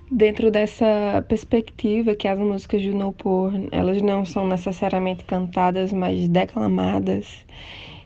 dentro 0.09 0.49
dessa 0.49 1.23
perspectiva 1.27 2.15
que 2.15 2.29
as 2.29 2.39
músicas 2.39 2.81
de 2.81 2.93
No 2.93 3.11
Porn, 3.11 3.67
elas 3.73 4.01
não 4.01 4.25
são 4.25 4.47
necessariamente 4.47 5.25
cantadas, 5.25 5.91
mas 5.91 6.29
declamadas. 6.29 7.45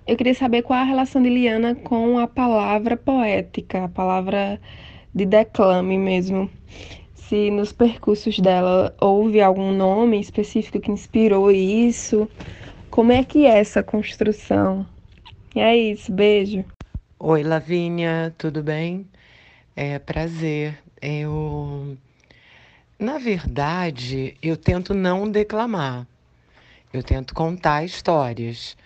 Eu 0.07 0.17
queria 0.17 0.33
saber 0.33 0.63
qual 0.63 0.79
a 0.79 0.83
relação 0.83 1.21
de 1.21 1.29
Liana 1.29 1.75
com 1.75 2.17
a 2.17 2.27
palavra 2.27 2.97
poética, 2.97 3.83
a 3.83 3.87
palavra 3.87 4.59
de 5.13 5.27
declame 5.27 5.97
mesmo. 5.97 6.49
Se 7.13 7.51
nos 7.51 7.71
percursos 7.71 8.39
dela 8.39 8.95
houve 8.99 9.41
algum 9.41 9.71
nome 9.71 10.19
específico 10.19 10.79
que 10.79 10.91
inspirou 10.91 11.51
isso, 11.51 12.27
como 12.95 13.11
é 13.11 13.25
que 13.25 13.45
é 13.45 13.59
essa 13.59 13.83
construção? 13.83 14.87
E 15.53 15.59
é 15.59 15.75
isso, 15.75 16.13
beijo. 16.13 16.63
Oi, 17.19 17.43
Lavínia, 17.43 18.33
tudo 18.37 18.63
bem? 18.63 19.05
É 19.75 19.99
prazer. 19.99 20.79
Eu, 21.01 21.97
na 22.97 23.17
verdade, 23.17 24.37
eu 24.41 24.55
tento 24.55 24.93
não 24.93 25.29
declamar. 25.29 26.07
Eu 26.93 27.03
tento 27.03 27.33
contar 27.33 27.83
histórias. 27.83 28.77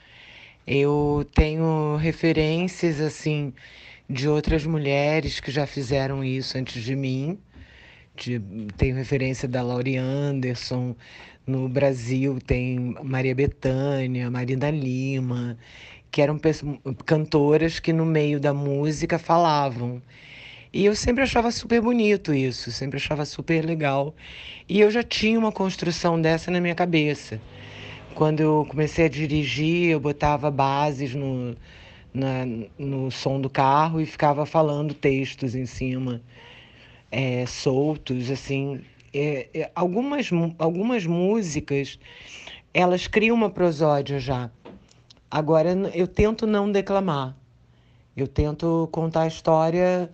Eu 0.66 1.24
tenho 1.36 1.96
referências 1.98 3.00
assim 3.00 3.54
de 4.10 4.28
outras 4.28 4.66
mulheres 4.66 5.40
que 5.40 5.52
já 5.52 5.68
fizeram 5.68 6.24
isso 6.24 6.58
antes 6.58 6.82
de 6.82 6.96
mim. 6.96 7.38
De, 8.16 8.42
tenho 8.76 8.96
referência 8.96 9.48
da 9.48 9.62
Laurie 9.62 9.98
Anderson. 9.98 10.96
No 11.46 11.68
Brasil 11.68 12.40
tem 12.46 12.96
Maria 13.04 13.34
Bethânia, 13.34 14.30
Marina 14.30 14.70
Lima, 14.70 15.58
que 16.12 16.22
eram 16.22 16.40
cantoras 17.06 17.80
que 17.80 17.92
no 17.92 18.06
meio 18.06 18.40
da 18.40 18.54
música 18.54 19.18
falavam. 19.18 20.02
E 20.72 20.86
eu 20.86 20.96
sempre 20.96 21.24
achava 21.24 21.52
super 21.52 21.82
bonito 21.82 22.34
isso, 22.34 22.72
sempre 22.72 22.98
achava 22.98 23.26
super 23.26 23.66
legal. 23.66 24.14
E 24.68 24.80
eu 24.80 24.92
já 24.92 25.02
tinha 25.04 25.40
uma 25.40 25.52
construção 25.52 26.22
dessa 26.22 26.52
na 26.52 26.62
minha 26.62 26.76
cabeça. 26.76 27.42
Quando 28.14 28.42
eu 28.42 28.66
comecei 28.70 29.06
a 29.06 29.10
dirigir, 29.10 29.90
eu 29.92 30.00
botava 30.00 30.52
bases 30.52 31.16
no, 31.16 31.56
na, 32.14 32.46
no 32.78 33.10
som 33.12 33.42
do 33.42 33.50
carro 33.50 34.02
e 34.02 34.06
ficava 34.06 34.46
falando 34.46 34.94
textos 34.94 35.56
em 35.56 35.66
cima, 35.66 36.22
é, 37.12 37.46
soltos, 37.46 38.30
assim. 38.30 38.82
É, 39.14 39.50
é, 39.54 39.72
algumas, 39.76 40.30
algumas 40.58 41.06
músicas, 41.06 42.00
elas 42.74 43.08
criam 43.08 43.36
uma 43.36 43.50
prosódia 43.50 44.20
já. 44.20 44.52
Agora, 45.30 45.72
eu 45.94 46.08
tento 46.08 46.48
não 46.48 46.72
declamar. 46.72 47.36
Eu 48.16 48.28
tento 48.28 48.90
contar 48.92 49.22
a 49.24 49.28
história 49.28 50.12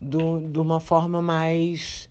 do, 0.00 0.40
de 0.48 0.58
uma 0.58 0.80
forma 0.80 1.20
mais. 1.22 2.08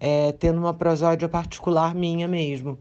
É, 0.00 0.32
tendo 0.32 0.58
uma 0.58 0.72
prosódia 0.72 1.28
particular 1.28 1.94
minha 1.94 2.28
mesmo. 2.28 2.78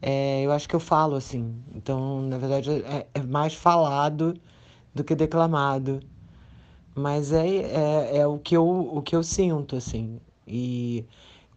É, 0.00 0.42
eu 0.42 0.52
acho 0.52 0.68
que 0.68 0.74
eu 0.76 0.80
falo 0.80 1.16
assim. 1.16 1.54
Então, 1.74 2.22
na 2.22 2.38
verdade, 2.38 2.70
é, 2.70 3.06
é 3.14 3.22
mais 3.22 3.54
falado 3.54 4.34
do 4.94 5.04
que 5.04 5.14
declamado. 5.14 6.00
Mas 6.94 7.32
é, 7.32 7.46
é, 7.46 8.18
é, 8.18 8.26
o, 8.26 8.38
que 8.38 8.56
eu, 8.56 8.66
o 8.66 9.02
que 9.02 9.14
eu 9.14 9.22
sinto, 9.22 9.76
assim. 9.76 10.20
E 10.46 11.04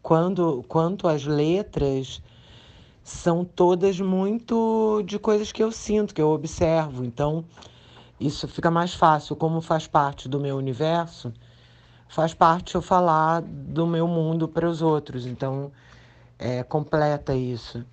quando, 0.10 0.66
quanto 0.68 1.08
às 1.08 1.24
letras, 1.24 2.20
são 3.04 3.46
todas 3.46 4.00
muito 4.00 5.04
de 5.06 5.20
coisas 5.20 5.52
que 5.52 5.62
eu 5.62 5.72
sinto, 5.72 6.16
que 6.16 6.22
eu 6.22 6.30
observo. 6.30 7.06
Então, 7.06 7.46
isso 8.20 8.48
fica 8.48 8.72
mais 8.72 8.96
fácil. 8.96 9.36
Como 9.36 9.62
faz 9.62 9.86
parte 9.86 10.28
do 10.28 10.40
meu 10.40 10.58
universo, 10.58 11.32
faz 12.08 12.34
parte 12.34 12.74
eu 12.74 12.82
falar 12.82 13.44
do 13.44 13.86
meu 13.86 14.08
mundo 14.08 14.48
para 14.48 14.68
os 14.68 14.82
outros. 14.82 15.28
Então, 15.28 15.72
é, 16.40 16.64
completa 16.64 17.36
isso. 17.36 17.86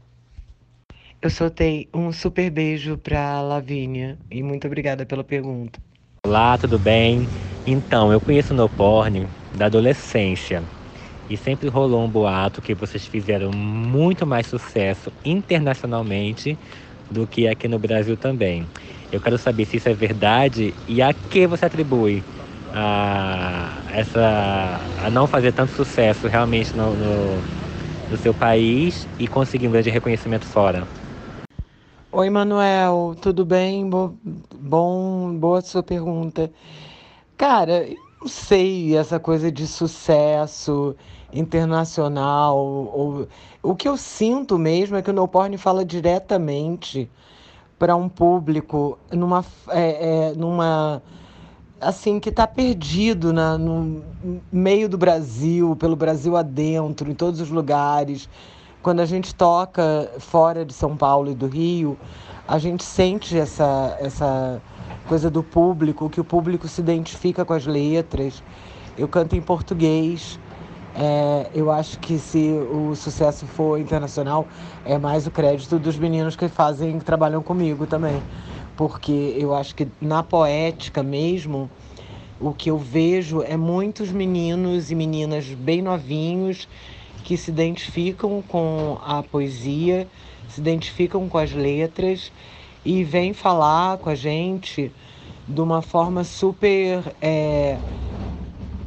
Eu 1.21 1.29
soltei 1.29 1.87
um 1.93 2.11
super 2.13 2.49
beijo 2.49 2.97
para 2.97 3.43
Lavínia 3.43 4.17
e 4.31 4.43
muito 4.43 4.67
obrigada 4.67 5.05
pela 5.05 5.23
pergunta. 5.23 5.79
Olá, 6.27 6.57
tudo 6.57 6.79
bem? 6.79 7.29
Então, 7.67 8.11
eu 8.11 8.23
conheço 8.23 8.55
no 8.55 8.71
porn 8.71 9.29
da 9.55 9.67
adolescência 9.67 10.65
e 11.29 11.37
sempre 11.37 11.69
rolou 11.69 12.05
um 12.05 12.09
boato 12.09 12.63
que 12.63 12.75
vocês 12.75 13.07
fizeram 13.07 13.51
muito 13.51 14.27
mais 14.27 14.47
sucesso 14.47 15.13
internacionalmente 15.25 16.59
do 17.11 17.27
que 17.27 17.47
aqui 17.47 17.69
no 17.69 17.79
Brasil 17.79 18.17
também. 18.17 18.69
Eu 19.11 19.21
quero 19.21 19.39
saber 19.39 19.65
se 19.65 19.77
isso 19.77 19.89
é 19.89 19.95
verdade 19.95 20.75
e 20.87 21.01
a 21.03 21.13
que 21.13 21.47
você 21.47 21.67
atribui 21.67 22.25
a, 22.73 23.83
essa, 23.91 24.81
a 24.99 25.11
não 25.11 25.27
fazer 25.27 25.53
tanto 25.53 25.73
sucesso 25.73 26.29
realmente 26.29 26.77
no, 26.77 26.95
no, 26.95 27.45
no 28.11 28.17
seu 28.17 28.35
país 28.35 29.09
e 29.19 29.27
conseguir 29.27 29.69
um 29.69 29.73
grande 29.73 29.91
reconhecimento 29.91 30.45
fora. 30.45 30.87
Oi, 32.13 32.31
Manuel, 32.31 33.15
tudo 33.21 33.45
bem? 33.45 33.89
Bo 33.89 34.17
bom, 34.55 35.35
boa 35.39 35.61
sua 35.61 35.83
pergunta. 35.83 36.51
Cara, 37.37 37.87
não 38.21 38.29
sei 38.29 38.97
essa 38.97 39.19
coisa 39.19 39.51
de 39.51 39.67
sucesso 39.67 40.97
internacional. 41.33 42.59
Ou... 42.59 43.29
O 43.63 43.75
que 43.75 43.89
eu 43.89 43.97
sinto 43.97 44.59
mesmo 44.59 44.97
é 44.97 45.03
que 45.03 45.11
o 45.11 45.13
No 45.13 45.29
Porn 45.29 45.57
fala 45.59 45.85
diretamente 45.85 47.11
para 47.79 47.95
um 47.95 48.09
público 48.09 48.99
numa, 49.13 49.45
é, 49.69 50.31
é, 50.31 50.35
numa 50.35 51.03
assim 51.81 52.19
que 52.19 52.31
está 52.31 52.47
perdido 52.47 53.33
na, 53.33 53.59
no 53.59 54.03
meio 54.51 54.89
do 54.89 54.97
Brasil, 54.97 55.77
pelo 55.77 55.95
Brasil 55.95 56.37
adentro, 56.37 57.11
em 57.11 57.15
todos 57.15 57.41
os 57.41 57.51
lugares. 57.51 58.29
Quando 58.83 59.01
a 59.01 59.07
gente 59.07 59.35
toca 59.35 60.11
fora 60.19 60.65
de 60.65 60.73
São 60.73 60.97
Paulo 60.97 61.31
e 61.31 61.35
do 61.35 61.47
Rio, 61.47 61.99
a 62.49 62.59
gente 62.59 62.85
sente 62.85 63.37
essa, 63.37 63.97
essa 64.01 64.63
coisa 65.07 65.31
do 65.31 65.43
público, 65.43 66.11
que 66.11 66.21
o 66.21 66.25
público 66.25 66.69
se 66.69 66.81
identifica 66.81 67.45
com 67.45 67.53
as 67.53 67.67
letras. 67.67 68.43
Eu 68.99 69.09
canto 69.09 69.37
em 69.37 69.41
português. 69.41 70.39
É, 70.95 71.51
eu 71.55 71.71
acho 71.71 71.99
que 71.99 72.19
se 72.19 72.53
o 72.73 72.95
sucesso 72.95 73.47
for 73.47 73.79
internacional, 73.79 74.49
é 74.85 74.99
mais 74.99 75.27
o 75.27 75.31
crédito 75.31 75.79
dos 75.79 75.99
meninos 75.99 76.37
que 76.37 76.49
fazem, 76.49 76.99
que 76.99 77.05
trabalham 77.05 77.43
comigo 77.43 77.87
também 77.87 78.23
porque 78.77 79.35
eu 79.39 79.55
acho 79.55 79.75
que 79.75 79.89
na 80.01 80.23
poética 80.23 81.03
mesmo, 81.03 81.71
o 82.39 82.53
que 82.53 82.71
eu 82.71 82.77
vejo 82.77 83.43
é 83.43 83.57
muitos 83.57 84.13
meninos 84.13 84.91
e 84.91 84.95
meninas 84.95 85.47
bem 85.47 85.81
novinhos 85.81 86.69
que 87.25 87.37
se 87.37 87.51
identificam 87.51 88.43
com 88.47 88.99
a 89.03 89.23
poesia, 89.23 90.07
se 90.49 90.61
identificam 90.61 91.29
com 91.29 91.39
as 91.39 91.53
letras 91.53 92.31
e 92.87 93.03
vêm 93.03 93.33
falar 93.33 93.99
com 93.99 94.09
a 94.09 94.15
gente 94.15 94.93
de 95.47 95.61
uma 95.61 95.83
forma 95.83 96.23
super. 96.23 97.03
É, 97.21 97.77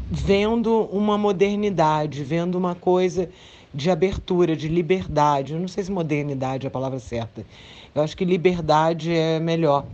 vendo 0.09 0.85
uma 0.85 1.17
modernidade, 1.17 2.23
vendo 2.23 2.55
uma 2.55 2.73
coisa 2.73 3.29
de 3.73 3.91
abertura, 3.91 4.55
de 4.55 4.67
liberdade. 4.67 5.53
Eu 5.53 5.59
não 5.59 5.67
sei 5.67 5.83
se 5.83 5.91
modernidade 5.91 6.65
é 6.65 6.67
a 6.67 6.71
palavra 6.71 6.97
certa. 6.97 7.45
Eu 7.93 8.01
acho 8.01 8.17
que 8.17 8.25
liberdade 8.25 9.13
é 9.13 9.39
melhor. 9.39 9.85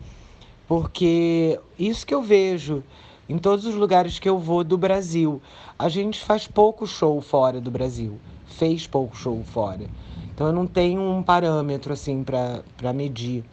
Porque 0.67 1.59
isso 1.77 2.05
que 2.05 2.13
eu 2.13 2.21
vejo 2.21 2.81
em 3.27 3.37
todos 3.37 3.65
os 3.65 3.75
lugares 3.75 4.19
que 4.19 4.29
eu 4.29 4.39
vou 4.39 4.63
do 4.63 4.77
Brasil, 4.77 5.41
a 5.77 5.89
gente 5.89 6.23
faz 6.23 6.47
pouco 6.47 6.87
show 6.87 7.19
fora 7.19 7.59
do 7.59 7.69
Brasil. 7.69 8.17
Fez 8.45 8.87
pouco 8.87 9.17
show 9.17 9.43
fora. 9.43 9.87
Então 10.33 10.47
eu 10.47 10.53
não 10.53 10.65
tenho 10.65 11.01
um 11.01 11.21
parâmetro 11.21 11.91
assim 11.91 12.23
para 12.23 12.93
medir. 12.93 13.43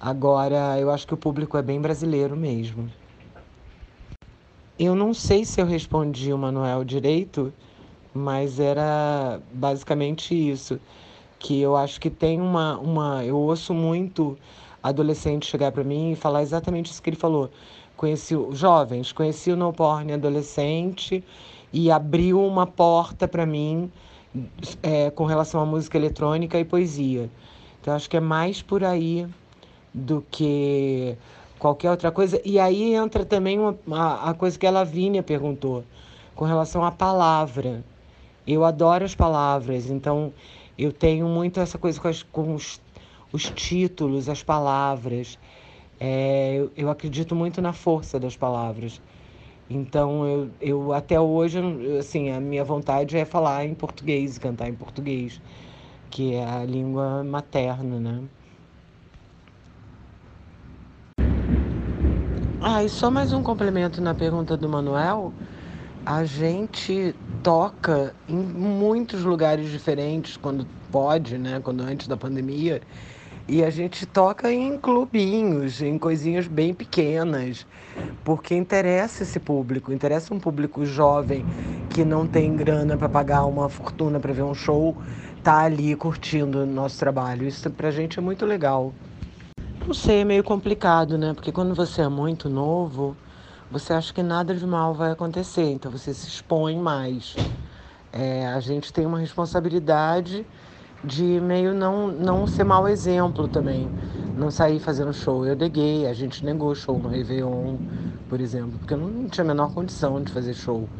Agora, 0.00 0.80
eu 0.80 0.90
acho 0.90 1.06
que 1.06 1.12
o 1.12 1.16
público 1.16 1.58
é 1.58 1.62
bem 1.62 1.78
brasileiro 1.78 2.34
mesmo. 2.34 2.90
Eu 4.78 4.94
não 4.94 5.12
sei 5.12 5.44
se 5.44 5.60
eu 5.60 5.66
respondi 5.66 6.32
o 6.32 6.38
Manuel 6.38 6.82
direito, 6.84 7.52
mas 8.14 8.58
era 8.58 9.42
basicamente 9.52 10.34
isso. 10.34 10.80
Que 11.38 11.60
eu 11.60 11.76
acho 11.76 12.00
que 12.00 12.08
tem 12.08 12.40
uma. 12.40 12.78
uma 12.78 13.22
eu 13.26 13.36
ouço 13.36 13.74
muito 13.74 14.38
adolescente 14.82 15.46
chegar 15.46 15.70
para 15.70 15.84
mim 15.84 16.12
e 16.12 16.16
falar 16.16 16.40
exatamente 16.40 16.90
isso 16.90 17.02
que 17.02 17.10
ele 17.10 17.16
falou. 17.16 17.50
Conheci 17.94 18.34
jovens, 18.52 19.12
conheci 19.12 19.50
o 19.50 19.56
No 19.56 19.70
Porn 19.70 20.14
adolescente 20.14 21.22
e 21.70 21.90
abriu 21.90 22.42
uma 22.42 22.66
porta 22.66 23.28
para 23.28 23.44
mim 23.44 23.92
é, 24.82 25.10
com 25.10 25.26
relação 25.26 25.60
à 25.60 25.66
música 25.66 25.98
eletrônica 25.98 26.58
e 26.58 26.64
poesia. 26.64 27.30
Então 27.78 27.94
acho 27.94 28.08
que 28.08 28.16
é 28.16 28.20
mais 28.20 28.62
por 28.62 28.82
aí 28.82 29.28
do 29.92 30.24
que 30.30 31.16
qualquer 31.58 31.90
outra 31.90 32.10
coisa. 32.10 32.40
E 32.44 32.58
aí 32.58 32.94
entra 32.94 33.24
também 33.24 33.58
uma, 33.58 33.78
a, 33.92 34.30
a 34.30 34.34
coisa 34.34 34.58
que 34.58 34.66
a 34.66 34.70
Lavínia 34.70 35.22
perguntou, 35.22 35.84
com 36.34 36.44
relação 36.44 36.84
à 36.84 36.90
palavra. 36.90 37.84
Eu 38.46 38.64
adoro 38.64 39.04
as 39.04 39.14
palavras, 39.14 39.90
então 39.90 40.32
eu 40.78 40.92
tenho 40.92 41.28
muito 41.28 41.60
essa 41.60 41.78
coisa 41.78 42.00
com, 42.00 42.08
as, 42.08 42.22
com 42.22 42.54
os, 42.54 42.80
os 43.32 43.50
títulos, 43.50 44.28
as 44.28 44.42
palavras. 44.42 45.38
É, 46.00 46.54
eu, 46.56 46.72
eu 46.76 46.90
acredito 46.90 47.34
muito 47.34 47.60
na 47.60 47.72
força 47.72 48.18
das 48.18 48.36
palavras. 48.36 49.00
Então, 49.68 50.26
eu, 50.26 50.50
eu 50.60 50.92
até 50.92 51.20
hoje, 51.20 51.60
assim, 51.98 52.30
a 52.30 52.40
minha 52.40 52.64
vontade 52.64 53.16
é 53.16 53.24
falar 53.24 53.64
em 53.64 53.74
português, 53.74 54.36
cantar 54.38 54.68
em 54.68 54.74
português, 54.74 55.40
que 56.10 56.34
é 56.34 56.44
a 56.44 56.64
língua 56.64 57.22
materna, 57.22 58.00
né? 58.00 58.24
Ah, 62.62 62.84
e 62.84 62.90
só 62.90 63.10
mais 63.10 63.32
um 63.32 63.42
complemento 63.42 64.02
na 64.02 64.14
pergunta 64.14 64.54
do 64.54 64.68
Manuel. 64.68 65.32
A 66.04 66.26
gente 66.26 67.14
toca 67.42 68.14
em 68.28 68.36
muitos 68.36 69.24
lugares 69.24 69.70
diferentes 69.70 70.36
quando 70.36 70.66
pode, 70.92 71.38
né? 71.38 71.58
Quando 71.64 71.80
antes 71.80 72.06
da 72.06 72.18
pandemia. 72.18 72.82
E 73.48 73.64
a 73.64 73.70
gente 73.70 74.04
toca 74.04 74.52
em 74.52 74.76
clubinhos, 74.76 75.80
em 75.80 75.98
coisinhas 75.98 76.46
bem 76.46 76.74
pequenas, 76.74 77.66
porque 78.22 78.54
interessa 78.54 79.22
esse 79.22 79.40
público, 79.40 79.90
interessa 79.90 80.34
um 80.34 80.38
público 80.38 80.84
jovem 80.84 81.46
que 81.88 82.04
não 82.04 82.26
tem 82.26 82.54
grana 82.54 82.94
para 82.94 83.08
pagar 83.08 83.46
uma 83.46 83.70
fortuna 83.70 84.20
para 84.20 84.34
ver 84.34 84.42
um 84.42 84.54
show, 84.54 84.94
tá 85.42 85.60
ali 85.60 85.96
curtindo 85.96 86.58
o 86.58 86.66
nosso 86.66 86.98
trabalho. 86.98 87.48
Isso 87.48 87.70
pra 87.70 87.90
gente 87.90 88.18
é 88.18 88.22
muito 88.22 88.44
legal. 88.44 88.92
Não 89.86 89.94
sei, 89.94 90.20
é 90.20 90.24
meio 90.24 90.44
complicado, 90.44 91.16
né? 91.18 91.34
Porque 91.34 91.50
quando 91.52 91.74
você 91.74 92.02
é 92.02 92.08
muito 92.08 92.48
novo, 92.48 93.18
você 93.68 93.92
acha 93.92 94.12
que 94.12 94.22
nada 94.22 94.54
de 94.54 94.66
mal 94.66 94.94
vai 94.94 95.10
acontecer, 95.10 95.62
então 95.70 95.90
você 95.90 96.12
se 96.14 96.28
expõe 96.28 96.78
mais. 96.78 97.40
É, 98.12 98.46
a 98.48 98.60
gente 98.60 98.92
tem 98.92 99.06
uma 99.06 99.18
responsabilidade 99.18 100.48
de 101.02 101.40
meio 101.40 101.74
não, 101.74 102.08
não 102.08 102.46
ser 102.46 102.64
mau 102.64 102.88
exemplo 102.88 103.48
também. 103.48 103.94
Não 104.36 104.50
sair 104.50 104.80
fazendo 104.80 105.12
show. 105.14 105.46
Eu 105.46 105.56
neguei, 105.56 106.06
a 106.06 106.14
gente 106.14 106.44
negou 106.44 106.74
show 106.74 106.98
no 107.00 107.08
Réveillon, 107.08 107.80
por 108.28 108.40
exemplo, 108.40 108.78
porque 108.80 108.94
eu 108.94 108.98
não 108.98 109.28
tinha 109.28 109.44
a 109.44 109.48
menor 109.48 109.72
condição 109.74 110.22
de 110.22 110.32
fazer 110.32 110.54
show. 110.54 110.92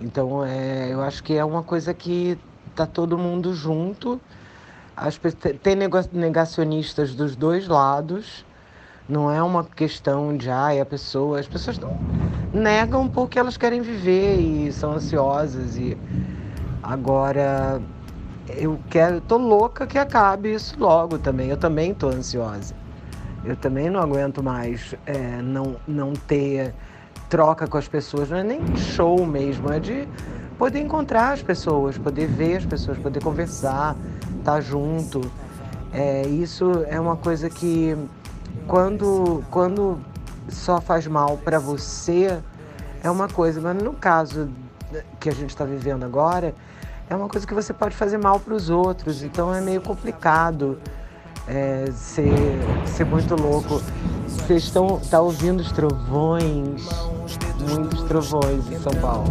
Então, 0.00 0.44
é, 0.44 0.92
eu 0.92 1.00
acho 1.02 1.22
que 1.22 1.34
é 1.34 1.44
uma 1.44 1.62
coisa 1.64 1.94
que 1.94 2.40
tá 2.74 2.86
todo 2.86 3.18
mundo 3.18 3.52
junto. 3.54 4.22
As, 5.00 5.20
tem 5.62 5.76
negacionistas 6.12 7.14
dos 7.14 7.36
dois 7.36 7.68
lados. 7.68 8.44
Não 9.08 9.30
é 9.30 9.40
uma 9.42 9.62
questão 9.64 10.36
de, 10.36 10.50
ai, 10.50 10.80
a 10.80 10.84
pessoa. 10.84 11.38
As 11.38 11.46
pessoas 11.46 11.78
não 11.78 11.96
negam 12.52 13.08
porque 13.08 13.38
elas 13.38 13.56
querem 13.56 13.80
viver 13.80 14.40
e 14.40 14.72
são 14.72 14.94
ansiosas. 14.94 15.76
E 15.76 15.96
agora 16.82 17.80
eu 18.48 18.78
quero, 18.90 19.20
tô 19.20 19.36
louca 19.36 19.86
que 19.86 19.98
acabe 19.98 20.52
isso 20.52 20.74
logo 20.78 21.16
também. 21.16 21.48
Eu 21.48 21.56
também 21.56 21.94
tô 21.94 22.08
ansiosa. 22.08 22.74
Eu 23.44 23.54
também 23.54 23.88
não 23.88 24.00
aguento 24.00 24.42
mais 24.42 24.96
é, 25.06 25.40
não, 25.40 25.76
não 25.86 26.12
ter 26.12 26.74
troca 27.30 27.68
com 27.68 27.78
as 27.78 27.86
pessoas. 27.86 28.30
Não 28.30 28.38
é 28.38 28.42
nem 28.42 28.76
show 28.76 29.24
mesmo, 29.24 29.72
é 29.72 29.78
de 29.78 30.08
poder 30.58 30.80
encontrar 30.80 31.34
as 31.34 31.42
pessoas, 31.42 31.96
poder 31.96 32.26
ver 32.26 32.56
as 32.56 32.66
pessoas, 32.66 32.98
poder 32.98 33.22
conversar, 33.22 33.96
estar 34.48 34.52
tá 34.52 34.60
junto. 34.60 35.20
É, 35.92 36.22
isso 36.26 36.84
é 36.88 36.98
uma 36.98 37.16
coisa 37.16 37.50
que 37.50 37.96
quando, 38.66 39.44
quando 39.50 39.98
só 40.48 40.80
faz 40.80 41.06
mal 41.06 41.36
para 41.38 41.58
você 41.58 42.40
é 43.02 43.10
uma 43.10 43.28
coisa, 43.28 43.60
mas 43.60 43.82
no 43.82 43.92
caso 43.92 44.48
que 45.20 45.28
a 45.28 45.32
gente 45.32 45.50
está 45.50 45.64
vivendo 45.64 46.04
agora, 46.04 46.54
é 47.08 47.14
uma 47.14 47.28
coisa 47.28 47.46
que 47.46 47.54
você 47.54 47.72
pode 47.72 47.94
fazer 47.94 48.18
mal 48.18 48.40
para 48.40 48.54
os 48.54 48.70
outros, 48.70 49.22
então 49.22 49.54
é 49.54 49.60
meio 49.60 49.80
complicado 49.80 50.78
é, 51.46 51.90
ser, 51.92 52.32
ser 52.86 53.04
muito 53.04 53.34
louco. 53.34 53.80
Vocês 54.26 54.64
estão 54.64 55.00
tá 55.10 55.20
ouvindo 55.20 55.60
os 55.60 55.72
trovões, 55.72 56.86
muitos 57.70 58.02
trovões 58.04 58.70
em 58.70 58.78
São 58.80 58.92
Paulo. 59.00 59.28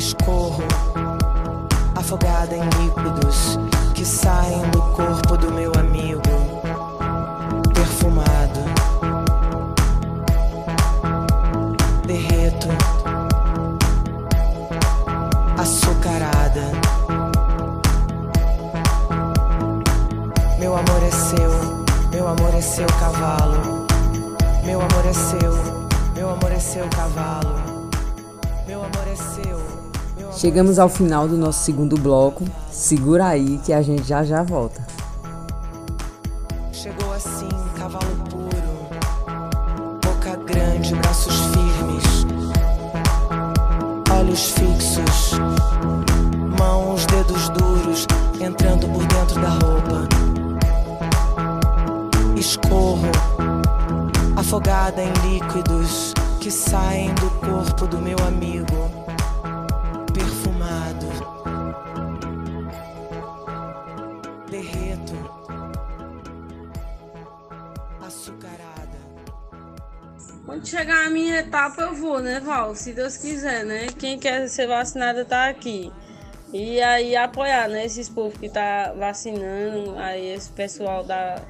Escorro, 0.00 0.64
afogada 1.94 2.56
em 2.56 2.62
líquidos 2.62 3.58
que 3.94 4.02
saem 4.02 4.62
do 4.70 4.80
corpo 4.96 5.36
do 5.36 5.52
meu 5.52 5.70
amigo, 5.78 6.22
perfumado. 7.74 8.60
Derreto, 12.06 12.68
açucarada. 15.58 16.64
Meu 20.58 20.76
amor 20.76 21.02
é 21.02 21.10
seu, 21.10 21.50
meu 22.10 22.26
amor 22.26 22.54
é 22.54 22.62
seu 22.62 22.86
cavalo. 22.86 23.86
Meu 24.64 24.80
amor 24.80 25.06
é 25.06 25.12
seu, 25.12 25.52
meu 26.14 26.30
amor 26.30 26.52
é 26.52 26.58
seu 26.58 26.88
cavalo. 26.88 27.69
Chegamos 30.40 30.78
ao 30.78 30.88
final 30.88 31.28
do 31.28 31.36
nosso 31.36 31.62
segundo 31.62 31.98
bloco. 31.98 32.46
Segura 32.72 33.26
aí 33.26 33.60
que 33.62 33.74
a 33.74 33.82
gente 33.82 34.04
já 34.04 34.24
já 34.24 34.42
volta. 34.42 34.80
Eu 72.40 72.44
vou, 72.44 72.54
né, 72.54 72.56
Val? 72.56 72.74
Se 72.74 72.92
Deus 72.92 73.16
quiser, 73.16 73.64
né? 73.64 73.86
Quem 73.98 74.18
quer 74.18 74.48
ser 74.48 74.66
vacinado 74.66 75.24
tá 75.24 75.48
aqui. 75.48 75.92
E 76.52 76.80
aí 76.80 77.14
apoiar, 77.14 77.68
né? 77.68 77.84
Esses 77.84 78.08
povos 78.08 78.38
que 78.38 78.48
tá 78.48 78.92
vacinando, 78.96 79.96
aí 79.98 80.32
esse 80.32 80.50
pessoal 80.50 81.04
da, 81.04 81.40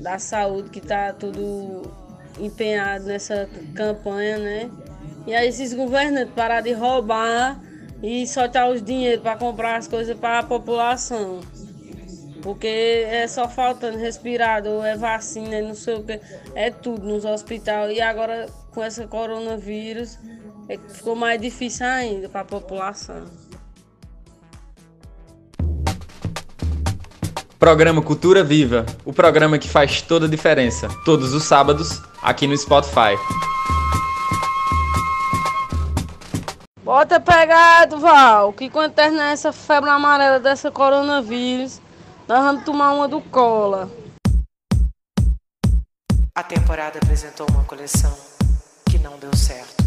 da 0.00 0.18
saúde 0.18 0.70
que 0.70 0.80
tá 0.80 1.12
tudo 1.12 1.82
empenhado 2.38 3.04
nessa 3.04 3.48
campanha, 3.74 4.38
né? 4.38 4.70
E 5.26 5.34
aí 5.34 5.48
esses 5.48 5.74
governantes 5.74 6.34
parar 6.34 6.62
de 6.62 6.72
roubar 6.72 7.60
e 8.02 8.26
soltar 8.26 8.70
os 8.70 8.82
dinheiros 8.82 9.22
para 9.22 9.36
comprar 9.36 9.76
as 9.76 9.86
coisas 9.88 10.16
para 10.18 10.40
a 10.40 10.42
população. 10.42 11.40
Porque 12.42 12.66
é 13.08 13.26
só 13.26 13.48
faltando 13.48 13.96
respirador, 13.96 14.84
é 14.84 14.96
vacina, 14.96 15.54
é 15.54 15.62
não 15.62 15.74
sei 15.74 15.94
o 15.94 16.02
que, 16.02 16.20
é 16.54 16.70
tudo 16.70 17.06
nos 17.06 17.24
hospitais. 17.24 17.96
E 17.96 18.02
agora 18.02 18.46
com 18.74 18.82
essa 18.82 19.06
coronavírus 19.06 20.18
é, 20.68 20.76
ficou 20.76 21.14
mais 21.14 21.40
difícil 21.40 21.86
ainda 21.86 22.28
para 22.28 22.40
a 22.40 22.44
população. 22.44 23.24
Programa 27.58 28.02
Cultura 28.02 28.42
Viva, 28.42 28.84
o 29.04 29.12
programa 29.12 29.58
que 29.58 29.68
faz 29.68 30.02
toda 30.02 30.26
a 30.26 30.28
diferença, 30.28 30.88
todos 31.04 31.32
os 31.32 31.44
sábados, 31.44 32.02
aqui 32.22 32.46
no 32.46 32.56
Spotify. 32.56 33.16
Bota 36.82 37.18
pegado, 37.18 37.98
Val, 37.98 38.52
que 38.52 38.68
quando 38.68 38.92
terminar 38.92 39.32
essa 39.32 39.50
febre 39.50 39.88
amarela 39.88 40.38
dessa 40.38 40.70
coronavírus, 40.70 41.80
nós 42.28 42.40
vamos 42.40 42.64
tomar 42.64 42.92
uma 42.92 43.08
do 43.08 43.20
cola. 43.22 43.88
A 46.34 46.42
temporada 46.42 46.98
apresentou 46.98 47.46
uma 47.50 47.64
coleção 47.64 48.33
deu 49.24 49.36
certo. 49.36 49.84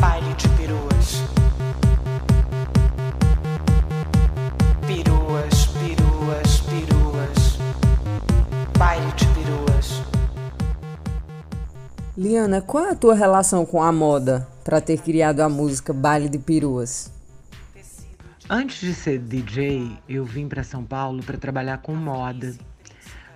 Baile 0.00 0.34
de 0.34 0.48
peruas. 0.50 1.22
Peruas, 4.86 5.66
peruas, 5.66 6.60
peruas. 6.60 7.58
Baile 8.78 9.12
de 9.16 9.26
peruas. 9.26 10.02
Liana, 12.16 12.60
qual 12.62 12.84
é 12.84 12.90
a 12.90 12.94
tua 12.94 13.14
relação 13.14 13.66
com 13.66 13.82
a 13.82 13.90
moda 13.90 14.46
para 14.62 14.80
ter 14.80 14.98
criado 14.98 15.40
a 15.40 15.48
música 15.48 15.92
Baile 15.92 16.28
de 16.28 16.38
Peruas? 16.38 17.10
Antes 18.48 18.80
de 18.80 18.94
ser 18.94 19.18
DJ, 19.18 19.98
eu 20.08 20.24
vim 20.24 20.46
para 20.46 20.62
São 20.62 20.84
Paulo 20.84 21.22
para 21.24 21.36
trabalhar 21.36 21.78
com 21.78 21.94
moda. 21.94 22.54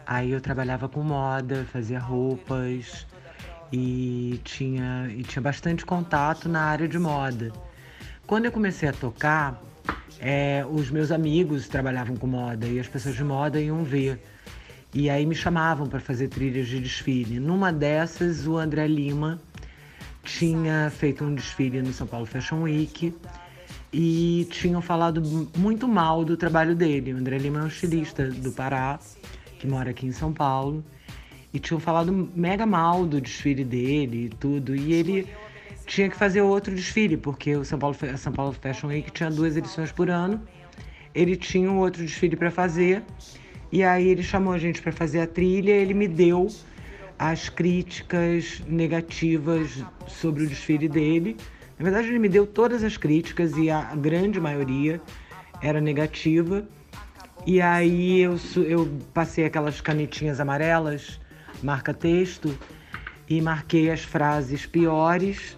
Aí 0.09 0.31
eu 0.31 0.41
trabalhava 0.41 0.89
com 0.89 1.03
moda, 1.03 1.67
fazia 1.71 1.99
roupas 1.99 3.07
e 3.71 4.41
tinha, 4.43 5.07
e 5.11 5.23
tinha 5.23 5.43
bastante 5.43 5.85
contato 5.85 6.49
na 6.49 6.63
área 6.63 6.89
de 6.89 6.99
moda. 6.99 7.53
Quando 8.27 8.47
eu 8.47 8.53
comecei 8.53 8.89
a 8.89 8.93
tocar, 8.95 9.63
é, 10.19 10.65
os 10.67 10.91
meus 10.91 11.13
amigos 11.13 11.69
trabalhavam 11.69 12.17
com 12.17 12.27
moda 12.27 12.67
e 12.67 12.81
as 12.81 12.89
pessoas 12.89 13.17
de 13.17 13.23
moda 13.23 13.61
iam 13.61 13.85
ver. 13.85 14.19
E 14.95 15.11
aí 15.11 15.27
me 15.27 15.35
chamavam 15.35 15.87
para 15.87 16.01
fazer 16.01 16.29
trilhas 16.29 16.69
de 16.69 16.81
desfile. 16.81 17.39
Numa 17.39 17.71
dessas, 17.71 18.47
o 18.47 18.57
André 18.57 18.87
Lima 18.87 19.39
tinha 20.25 20.91
feito 20.91 21.23
um 21.23 21.35
desfile 21.35 21.83
no 21.83 21.93
São 21.93 22.07
Paulo 22.07 22.25
Fashion 22.25 22.63
Week 22.63 23.15
e 23.93 24.49
tinham 24.51 24.81
falado 24.81 25.51
muito 25.55 25.87
mal 25.87 26.25
do 26.25 26.35
trabalho 26.35 26.75
dele. 26.75 27.13
O 27.13 27.19
André 27.19 27.37
Lima 27.37 27.61
é 27.61 27.63
um 27.65 27.67
estilista 27.67 28.27
do 28.31 28.53
Pará, 28.53 28.99
que 29.59 29.67
mora 29.67 29.91
aqui 29.91 30.07
em 30.07 30.13
São 30.13 30.33
Paulo, 30.33 30.85
e 31.53 31.59
tinham 31.59 31.81
falado 31.81 32.31
mega 32.35 32.67
mal 32.67 33.05
do 33.05 33.21
desfile 33.21 33.65
dele 33.65 34.27
e 34.27 34.29
tudo. 34.29 34.77
E 34.77 34.93
ele 34.93 35.27
tinha 35.87 36.09
que 36.09 36.17
fazer 36.17 36.43
outro 36.43 36.75
desfile, 36.75 37.17
porque 37.17 37.57
o 37.57 37.65
São 37.65 37.79
Paulo, 37.79 37.97
São 38.17 38.33
Paulo 38.33 38.53
Fashion 38.53 38.89
Week 38.89 39.11
tinha 39.11 39.31
duas 39.31 39.57
edições 39.57 39.91
por 39.91 40.11
ano. 40.11 40.41
Ele 41.15 41.37
tinha 41.37 41.71
um 41.71 41.79
outro 41.79 42.03
desfile 42.03 42.37
para 42.37 42.51
fazer. 42.51 43.03
E 43.73 43.83
aí 43.83 44.09
ele 44.09 44.23
chamou 44.23 44.53
a 44.53 44.59
gente 44.59 44.81
para 44.81 44.93
fazer 44.93 45.21
a 45.21 45.27
trilha, 45.27 45.73
ele 45.73 45.95
me 45.95 46.09
deu 46.09 46.49
as 47.19 47.49
críticas 47.49 48.63
negativas 48.67 49.85
sobre 50.07 50.45
o 50.45 50.47
desfile 50.47 50.89
dele. 50.89 51.37
Na 51.79 51.85
verdade, 51.85 52.09
ele 52.09 52.19
me 52.19 52.29
deu 52.29 52.47
todas 52.47 52.83
as 52.85 52.97
críticas 52.97 53.57
e 53.57 53.71
a 53.71 53.95
grande 53.95 54.41
maioria 54.41 55.01
era 55.61 55.81
negativa. 55.81 56.67
E 57.47 57.61
aí 57.61 58.21
eu, 58.21 58.39
eu 58.57 58.89
passei 59.15 59.45
aquelas 59.45 59.81
canetinhas 59.81 60.41
amarelas, 60.41 61.21
marca 61.63 61.95
texto, 61.95 62.57
e 63.29 63.41
marquei 63.41 63.91
as 63.91 64.03
frases 64.03 64.67
piores 64.67 65.57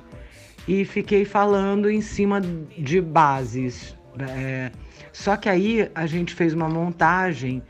e 0.67 0.85
fiquei 0.85 1.25
falando 1.25 1.89
em 1.89 2.01
cima 2.01 2.41
de 2.41 3.01
bases. 3.01 3.97
É, 4.19 4.71
só 5.13 5.37
que 5.37 5.49
aí 5.49 5.91
a 5.95 6.07
gente 6.07 6.35
fez 6.35 6.53
uma 6.53 6.69
montagem 6.69 7.63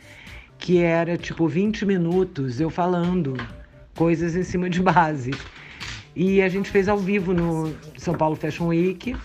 que 0.59 0.79
era 0.79 1.16
tipo 1.16 1.46
20 1.46 1.87
minutos 1.87 2.61
eu 2.61 2.70
falando 2.70 3.37
coisas 3.94 4.35
em 4.37 4.42
cima 4.42 4.68
de 4.68 4.83
bases. 4.83 5.37
E 6.14 6.42
a 6.42 6.49
gente 6.49 6.70
fez 6.70 6.88
ao 6.88 6.99
vivo 6.99 7.33
no 7.33 7.75
São 7.96 8.14
Paulo 8.14 8.37
Fashion 8.37 8.66
Week 8.68 9.16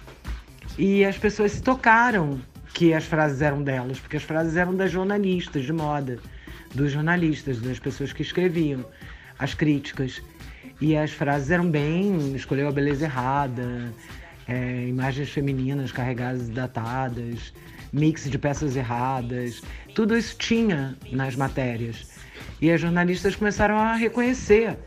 e 0.78 1.04
as 1.04 1.17
pessoas 1.17 1.54
se 1.54 1.62
tocaram 1.62 2.39
que 2.75 2.93
as 2.93 3.05
frases 3.05 3.41
eram 3.41 3.63
delas, 3.63 4.01
porque 4.01 4.17
as 4.17 4.23
frases 4.23 4.57
eram 4.57 4.75
das 4.75 4.91
jornalistas 4.91 5.63
de 5.63 5.71
moda, 5.71 6.19
dos 6.73 6.91
jornalistas, 6.91 7.61
das 7.61 7.79
pessoas 7.79 8.11
que 8.11 8.21
escreviam 8.21 8.85
as 9.39 9.53
críticas. 9.53 10.21
E 10.81 10.95
as 10.95 11.11
frases 11.11 11.49
eram 11.49 11.71
bem, 11.71 12.35
escolheu 12.35 12.67
a 12.67 12.71
beleza 12.73 13.05
errada, 13.05 13.93
é, 14.45 14.88
imagens 14.88 15.29
femininas 15.29 15.93
carregadas 15.93 16.49
e 16.49 16.51
datadas, 16.51 17.53
mix 17.93 18.29
de 18.29 18.38
peças 18.38 18.75
erradas, 18.75 19.61
tudo 19.95 20.17
isso 20.17 20.38
tinha 20.38 20.97
nas 21.13 21.33
matérias. 21.38 22.05
E 22.61 22.69
as 22.69 22.81
jornalistas 22.81 23.38
começaram 23.38 23.77
a 23.77 23.95
reconhecer 23.95 24.77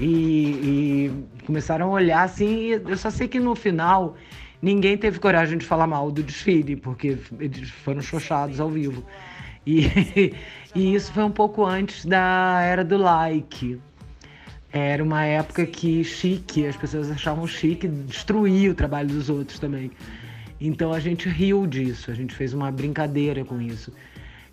e, 0.00 1.10
e 1.10 1.44
começaram 1.44 1.88
a 1.88 1.90
olhar 1.90 2.22
assim. 2.22 2.68
eu 2.68 2.96
só 2.96 3.10
sei 3.10 3.28
que 3.28 3.38
no 3.38 3.54
final 3.54 4.16
ninguém 4.60 4.96
teve 4.96 5.18
coragem 5.18 5.58
de 5.58 5.66
falar 5.66 5.86
mal 5.86 6.10
do 6.10 6.22
desfile, 6.22 6.76
porque 6.76 7.18
eles 7.38 7.70
foram 7.70 8.00
xoxados 8.00 8.60
ao 8.60 8.70
vivo. 8.70 9.04
E, 9.66 10.32
e 10.74 10.94
isso 10.94 11.12
foi 11.12 11.24
um 11.24 11.30
pouco 11.30 11.64
antes 11.64 12.04
da 12.04 12.60
era 12.62 12.84
do 12.84 12.96
like. 12.96 13.80
Era 14.70 15.02
uma 15.02 15.24
época 15.24 15.64
que 15.64 16.04
chique, 16.04 16.66
as 16.66 16.76
pessoas 16.76 17.10
achavam 17.10 17.46
chique 17.46 17.88
destruir 17.88 18.70
o 18.70 18.74
trabalho 18.74 19.08
dos 19.08 19.30
outros 19.30 19.58
também. 19.58 19.90
Então 20.60 20.92
a 20.92 21.00
gente 21.00 21.28
riu 21.28 21.66
disso, 21.66 22.10
a 22.10 22.14
gente 22.14 22.34
fez 22.34 22.52
uma 22.52 22.70
brincadeira 22.70 23.44
com 23.44 23.60
isso. 23.60 23.92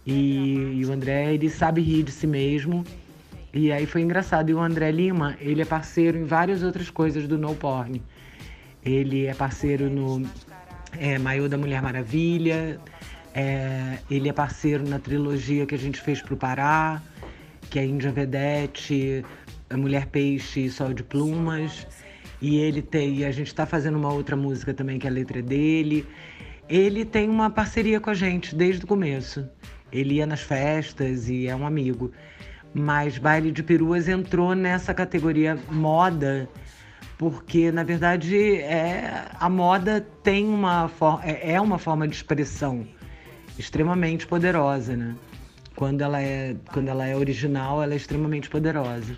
E, 0.05 0.75
e, 0.75 0.85
o 0.85 0.91
André, 0.91 1.33
ele 1.33 1.49
sabe 1.49 1.81
rir 1.81 2.03
de 2.03 2.11
si 2.11 2.27
mesmo. 2.27 2.83
E 3.53 3.71
aí 3.71 3.85
foi 3.85 4.01
engraçado. 4.01 4.49
E 4.49 4.53
o 4.53 4.59
André 4.59 4.91
Lima, 4.91 5.35
ele 5.39 5.61
é 5.61 5.65
parceiro 5.65 6.17
em 6.17 6.23
várias 6.23 6.61
outras 6.61 6.89
coisas 6.89 7.27
do 7.27 7.37
No 7.37 7.55
Porn. 7.55 8.01
Ele 8.85 9.25
é 9.25 9.33
parceiro 9.33 9.89
no 9.89 10.21
é, 10.99 11.17
da 11.49 11.57
Mulher 11.57 11.81
Maravilha. 11.81 12.79
É, 13.33 13.97
ele 14.09 14.29
é 14.29 14.33
parceiro 14.33 14.87
na 14.87 14.99
trilogia 14.99 15.65
que 15.65 15.73
a 15.75 15.77
gente 15.77 15.99
fez 15.99 16.21
pro 16.21 16.37
Pará, 16.37 17.01
que 17.69 17.79
é 17.79 17.85
Índia 17.85 18.11
Vedete, 18.11 19.25
a 19.69 19.75
Mulher 19.75 20.05
Peixe 20.05 20.65
e 20.65 20.69
Sol 20.69 20.93
de 20.93 21.03
Plumas. 21.03 21.87
E 22.41 22.57
ele 22.57 22.81
tem, 22.81 23.17
e 23.17 23.25
a 23.25 23.31
gente 23.31 23.47
está 23.47 23.65
fazendo 23.65 23.97
uma 23.97 24.13
outra 24.13 24.35
música 24.35 24.73
também 24.73 24.99
que 24.99 25.07
a 25.07 25.11
letra 25.11 25.39
é 25.39 25.41
dele. 25.41 26.05
Ele 26.69 27.03
tem 27.03 27.27
uma 27.27 27.49
parceria 27.49 27.99
com 27.99 28.11
a 28.11 28.13
gente 28.13 28.55
desde 28.55 28.85
o 28.85 28.87
começo. 28.87 29.49
Ele 29.91 30.15
ia 30.15 30.25
nas 30.25 30.41
festas 30.41 31.27
e 31.27 31.47
é 31.47 31.55
um 31.55 31.65
amigo. 31.65 32.11
Mas 32.73 33.17
Baile 33.17 33.51
de 33.51 33.63
Peruas 33.63 34.07
entrou 34.07 34.53
nessa 34.53 34.93
categoria 34.93 35.57
moda, 35.71 36.47
porque 37.17 37.71
na 37.71 37.83
verdade 37.83 38.55
é, 38.57 39.25
a 39.39 39.49
moda 39.49 40.05
tem 40.23 40.45
uma 40.47 40.89
é, 41.23 41.53
é 41.53 41.61
uma 41.61 41.77
forma 41.77 42.07
de 42.07 42.15
expressão 42.15 42.85
extremamente 43.57 44.27
poderosa, 44.27 44.95
né? 44.95 45.15
Quando 45.75 46.01
ela 46.01 46.21
é, 46.21 46.55
quando 46.71 46.87
ela 46.87 47.05
é 47.05 47.15
original, 47.15 47.81
ela 47.81 47.93
é 47.93 47.97
extremamente 47.97 48.49
poderosa. 48.49 49.15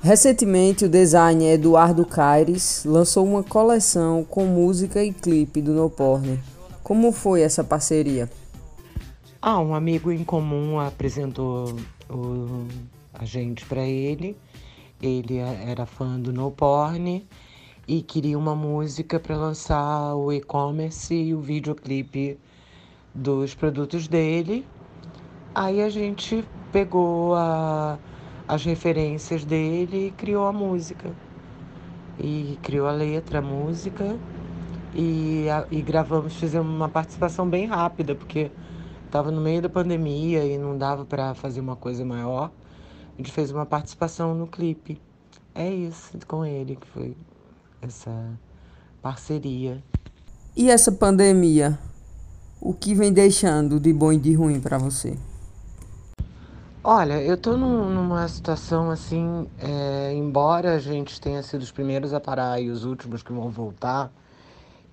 Recentemente, 0.00 0.84
o 0.84 0.88
designer 0.88 1.54
Eduardo 1.54 2.04
Caires 2.04 2.84
lançou 2.84 3.26
uma 3.26 3.42
coleção 3.42 4.22
com 4.24 4.44
música 4.44 5.02
e 5.02 5.12
clipe 5.12 5.60
do 5.60 5.72
No 5.72 5.90
Porn. 5.90 6.38
Como 6.82 7.10
foi 7.10 7.42
essa 7.42 7.64
parceria? 7.64 8.30
Ah, 9.42 9.58
um 9.58 9.74
amigo 9.74 10.12
em 10.12 10.22
comum 10.22 10.78
apresentou 10.78 11.76
o, 12.08 12.66
a 13.12 13.24
gente 13.24 13.64
para 13.66 13.82
ele. 13.82 14.36
Ele 15.02 15.36
era 15.38 15.86
fã 15.86 16.18
do 16.18 16.32
No 16.32 16.50
Porn 16.50 17.26
e 17.86 18.02
queria 18.02 18.38
uma 18.38 18.54
música 18.54 19.20
para 19.20 19.36
lançar 19.36 20.14
o 20.14 20.32
e-commerce 20.32 21.14
e 21.14 21.34
o 21.34 21.40
videoclipe 21.40 22.38
dos 23.14 23.54
produtos 23.54 24.08
dele. 24.08 24.66
Aí 25.54 25.82
a 25.82 25.88
gente 25.88 26.44
pegou 26.72 27.34
a 27.34 27.98
as 28.48 28.64
referências 28.64 29.44
dele 29.44 30.08
e 30.08 30.10
criou 30.12 30.46
a 30.46 30.52
música. 30.52 31.10
E 32.18 32.58
criou 32.62 32.86
a 32.86 32.92
letra, 32.92 33.40
a 33.40 33.42
música, 33.42 34.16
e, 34.94 35.48
a, 35.50 35.66
e 35.70 35.82
gravamos, 35.82 36.36
fizemos 36.36 36.72
uma 36.72 36.88
participação 36.88 37.48
bem 37.48 37.66
rápida, 37.66 38.14
porque 38.14 38.50
estava 39.04 39.30
no 39.30 39.40
meio 39.40 39.60
da 39.60 39.68
pandemia 39.68 40.44
e 40.44 40.56
não 40.56 40.78
dava 40.78 41.04
para 41.04 41.34
fazer 41.34 41.60
uma 41.60 41.76
coisa 41.76 42.04
maior. 42.04 42.50
Gente 43.16 43.32
fez 43.32 43.50
uma 43.50 43.64
participação 43.64 44.34
no 44.34 44.46
clipe. 44.46 45.00
É 45.54 45.72
isso 45.72 46.18
com 46.26 46.44
ele 46.44 46.76
que 46.76 46.86
foi 46.86 47.16
essa 47.80 48.38
parceria. 49.00 49.82
E 50.54 50.70
essa 50.70 50.92
pandemia? 50.92 51.78
O 52.60 52.74
que 52.74 52.94
vem 52.94 53.12
deixando 53.12 53.80
de 53.80 53.92
bom 53.92 54.12
e 54.12 54.18
de 54.18 54.34
ruim 54.34 54.60
para 54.60 54.76
você? 54.76 55.16
Olha, 56.82 57.20
eu 57.20 57.36
tô 57.36 57.56
num, 57.56 57.90
numa 57.90 58.28
situação 58.28 58.90
assim, 58.90 59.48
é, 59.58 60.12
embora 60.14 60.74
a 60.74 60.78
gente 60.78 61.20
tenha 61.20 61.42
sido 61.42 61.62
os 61.62 61.72
primeiros 61.72 62.14
a 62.14 62.20
parar 62.20 62.60
e 62.60 62.70
os 62.70 62.84
últimos 62.84 63.22
que 63.22 63.32
vão 63.32 63.50
voltar, 63.50 64.12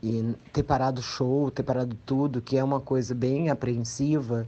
e 0.02 0.36
ter 0.52 0.64
parado 0.64 1.00
o 1.00 1.04
show, 1.04 1.52
ter 1.52 1.64
parado 1.64 1.96
tudo, 2.06 2.42
que 2.42 2.58
é 2.58 2.64
uma 2.64 2.80
coisa 2.80 3.14
bem 3.14 3.50
apreensiva, 3.50 4.48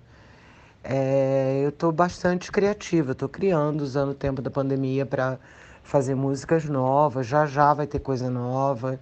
é, 0.88 1.62
eu 1.66 1.72
tô 1.72 1.92
bastante 1.92 2.52
criativa, 2.52 3.16
tô 3.16 3.28
criando, 3.28 3.82
usando 3.82 4.12
o 4.12 4.14
tempo 4.14 4.42
da 4.42 4.52
pandemia 4.52 5.06
para 5.06 5.40
fazer 5.84 6.16
músicas 6.16 6.66
novas, 6.66 7.26
já 7.26 7.46
já 7.48 7.74
vai 7.74 7.88
ter 7.88 8.00
coisa 8.00 8.30
nova. 8.30 9.00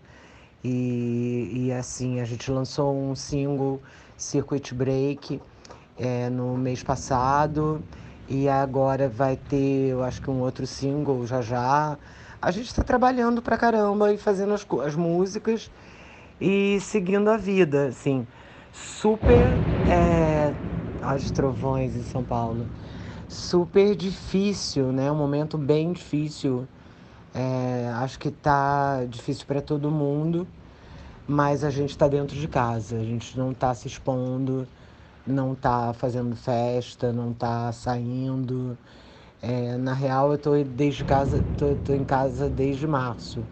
E, 0.63 1.65
e 1.67 1.71
assim, 1.73 2.21
a 2.21 2.25
gente 2.25 2.49
lançou 2.49 2.95
um 2.95 3.15
single, 3.15 3.81
Circuit 4.17 4.73
Break, 4.73 5.41
é, 5.97 6.29
no 6.29 6.57
mês 6.57 6.81
passado. 6.81 7.83
E 8.27 8.47
agora 8.47 9.09
vai 9.09 9.35
ter, 9.35 9.89
eu 9.89 10.03
acho 10.03 10.21
que 10.21 10.29
um 10.29 10.39
outro 10.39 10.65
single 10.65 11.25
já 11.27 11.41
já. 11.41 11.97
A 12.41 12.51
gente 12.51 12.67
está 12.67 12.83
trabalhando 12.83 13.41
pra 13.41 13.57
caramba 13.57 14.13
e 14.13 14.17
fazendo 14.17 14.53
as, 14.53 14.65
as 14.85 14.95
músicas 14.95 15.69
e 16.39 16.79
seguindo 16.79 17.29
a 17.29 17.37
vida, 17.37 17.87
assim. 17.87 18.25
Super. 18.71 19.59
É, 19.85 20.53
as 21.05 21.31
trovões 21.31 21.95
em 21.95 22.03
São 22.03 22.23
Paulo. 22.23 22.65
Super 23.27 23.95
difícil, 23.95 24.91
né? 24.91 25.11
Um 25.11 25.15
momento 25.15 25.57
bem 25.57 25.91
difícil. 25.93 26.67
É, 27.33 27.91
acho 27.95 28.19
que 28.19 28.29
tá 28.29 29.05
difícil 29.09 29.45
para 29.47 29.61
todo 29.61 29.89
mundo, 29.89 30.47
mas 31.27 31.63
a 31.63 31.69
gente 31.69 31.89
está 31.89 32.07
dentro 32.07 32.35
de 32.35 32.47
casa, 32.47 32.97
a 32.97 33.03
gente 33.03 33.37
não 33.37 33.51
está 33.51 33.73
se 33.73 33.87
expondo 33.87 34.67
não 35.25 35.55
tá 35.55 35.93
fazendo 35.93 36.35
festa, 36.35 37.11
não 37.11 37.33
tá 37.33 37.71
saindo. 37.71 38.77
É, 39.41 39.77
na 39.77 39.93
real, 39.93 40.31
eu 40.31 40.37
tô 40.37 40.51
desde 40.63 41.03
casa, 41.03 41.43
tô, 41.57 41.75
tô 41.75 41.93
em 41.93 42.03
casa 42.03 42.49
desde 42.49 42.85
março. 42.87 43.43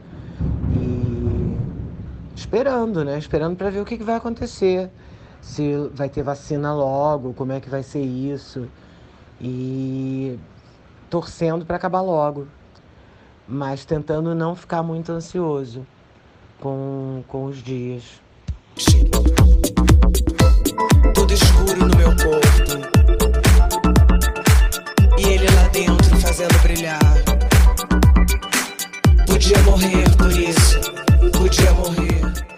E 0.76 1.58
esperando, 2.36 3.04
né? 3.04 3.18
Esperando 3.18 3.56
para 3.56 3.70
ver 3.70 3.82
o 3.82 3.86
que, 3.86 3.98
que 3.98 4.04
vai 4.04 4.16
acontecer. 4.16 4.90
Se 5.41 5.89
vai 5.93 6.08
ter 6.08 6.23
vacina 6.23 6.73
logo, 6.73 7.34
como 7.34 7.51
é 7.51 7.60
que 7.60 7.69
vai 7.69 7.84
ser 7.84 8.01
isso. 8.01 8.67
E 9.39 10.39
torcendo 11.10 11.65
para 11.65 11.75
acabar 11.75 12.01
logo. 12.01 12.47
Mas 13.47 13.84
tentando 13.84 14.34
não 14.34 14.56
ficar 14.56 14.82
muito 14.84 15.12
ansioso 15.12 15.86
com, 16.60 17.23
com 17.27 17.45
os 17.45 17.58
dias. 17.58 18.21
Tudo 21.13 21.34
escuro 21.34 21.86
no 21.88 21.97
meu 21.97 22.10
corpo. 22.15 23.01
E 25.17 25.23
ele 25.23 25.45
lá 25.56 25.67
dentro 25.67 26.15
fazendo 26.17 26.58
brilhar. 26.62 26.99
Podia 29.27 29.58
morrer 29.63 30.15
por 30.17 30.32
isso. 30.32 30.80
Podia 31.38 31.73
morrer. 31.73 32.51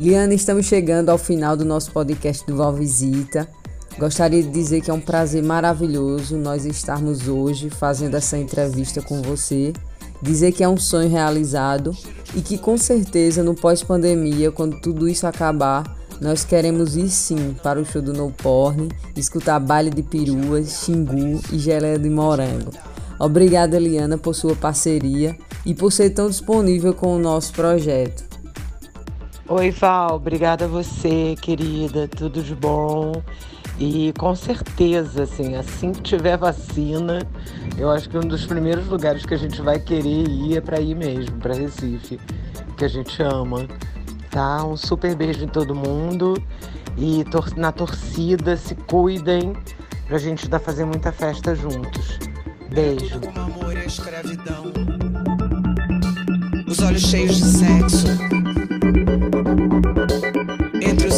Liana, 0.00 0.32
estamos 0.32 0.66
chegando 0.66 1.08
ao 1.08 1.18
final 1.18 1.56
do 1.56 1.64
nosso 1.64 1.90
podcast 1.90 2.46
do 2.46 2.54
Val 2.54 2.72
Visita. 2.72 3.48
Gostaria 3.98 4.40
de 4.40 4.48
dizer 4.48 4.80
que 4.80 4.92
é 4.92 4.94
um 4.94 5.00
prazer 5.00 5.42
maravilhoso 5.42 6.36
nós 6.36 6.64
estarmos 6.64 7.26
hoje 7.26 7.68
fazendo 7.68 8.14
essa 8.14 8.38
entrevista 8.38 9.02
com 9.02 9.20
você. 9.20 9.72
Dizer 10.22 10.52
que 10.52 10.62
é 10.62 10.68
um 10.68 10.76
sonho 10.76 11.10
realizado 11.10 11.96
e 12.32 12.40
que 12.40 12.56
com 12.56 12.78
certeza 12.78 13.42
no 13.42 13.56
pós-pandemia, 13.56 14.52
quando 14.52 14.80
tudo 14.80 15.08
isso 15.08 15.26
acabar, 15.26 15.82
nós 16.20 16.44
queremos 16.44 16.96
ir 16.96 17.10
sim 17.10 17.56
para 17.60 17.80
o 17.80 17.84
show 17.84 18.00
do 18.00 18.12
No 18.12 18.30
Porn, 18.30 18.88
escutar 19.16 19.58
baile 19.58 19.90
de 19.90 20.04
peruas, 20.04 20.84
xingu 20.84 21.40
e 21.52 21.58
geleia 21.58 21.98
de 21.98 22.08
morango. 22.08 22.70
Obrigada, 23.18 23.76
Eliana, 23.76 24.16
por 24.16 24.32
sua 24.32 24.54
parceria 24.54 25.36
e 25.66 25.74
por 25.74 25.90
ser 25.90 26.10
tão 26.10 26.30
disponível 26.30 26.94
com 26.94 27.16
o 27.16 27.18
nosso 27.18 27.52
projeto. 27.52 28.27
Oi, 29.50 29.70
Val, 29.70 30.16
obrigada 30.16 30.66
a 30.66 30.68
você, 30.68 31.34
querida, 31.40 32.06
tudo 32.06 32.42
de 32.42 32.54
bom. 32.54 33.12
E 33.78 34.12
com 34.18 34.34
certeza, 34.34 35.22
assim, 35.22 35.54
assim 35.54 35.90
que 35.90 36.02
tiver 36.02 36.36
vacina, 36.36 37.26
eu 37.78 37.90
acho 37.90 38.10
que 38.10 38.18
um 38.18 38.28
dos 38.28 38.44
primeiros 38.44 38.86
lugares 38.88 39.24
que 39.24 39.32
a 39.32 39.38
gente 39.38 39.62
vai 39.62 39.78
querer 39.78 40.28
ir 40.28 40.58
é 40.58 40.60
para 40.60 40.78
ir 40.78 40.94
mesmo, 40.94 41.38
para 41.38 41.54
Recife, 41.54 42.20
que 42.76 42.84
a 42.84 42.88
gente 42.88 43.22
ama. 43.22 43.66
Tá? 44.30 44.62
Um 44.66 44.76
super 44.76 45.16
beijo 45.16 45.42
em 45.42 45.48
todo 45.48 45.74
mundo 45.74 46.34
e 46.98 47.24
tor 47.30 47.56
na 47.56 47.72
torcida, 47.72 48.54
se 48.54 48.74
cuidem 48.74 49.54
pra 50.08 50.18
gente 50.18 50.44
ainda 50.44 50.58
fazer 50.58 50.84
muita 50.84 51.10
festa 51.10 51.54
juntos. 51.54 52.18
Beijo. 52.70 53.18
Como 53.18 53.40
amor 53.40 53.74
a 53.78 53.84
escravidão. 53.86 54.64
Os 56.66 56.80
olhos 56.80 57.00
cheios 57.00 57.38
de 57.38 57.44
sexo. 57.44 58.47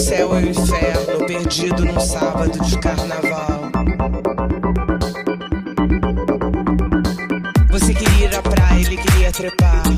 Céu 0.01 0.31
e 0.41 0.45
o 0.45 0.51
inferno, 0.51 1.27
perdido 1.27 1.85
num 1.85 2.01
sábado 2.01 2.59
de 2.65 2.79
carnaval. 2.79 3.71
Você 7.71 7.93
queria 7.93 8.25
ir 8.25 8.35
à 8.35 8.41
praia, 8.41 8.81
ele 8.81 8.97
queria 8.97 9.31
trepar. 9.31 9.90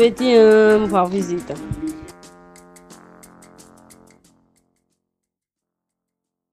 Também 0.00 0.12
te 0.12 0.34
amo, 0.34 0.86
Val 0.86 1.06
Visita. 1.08 1.52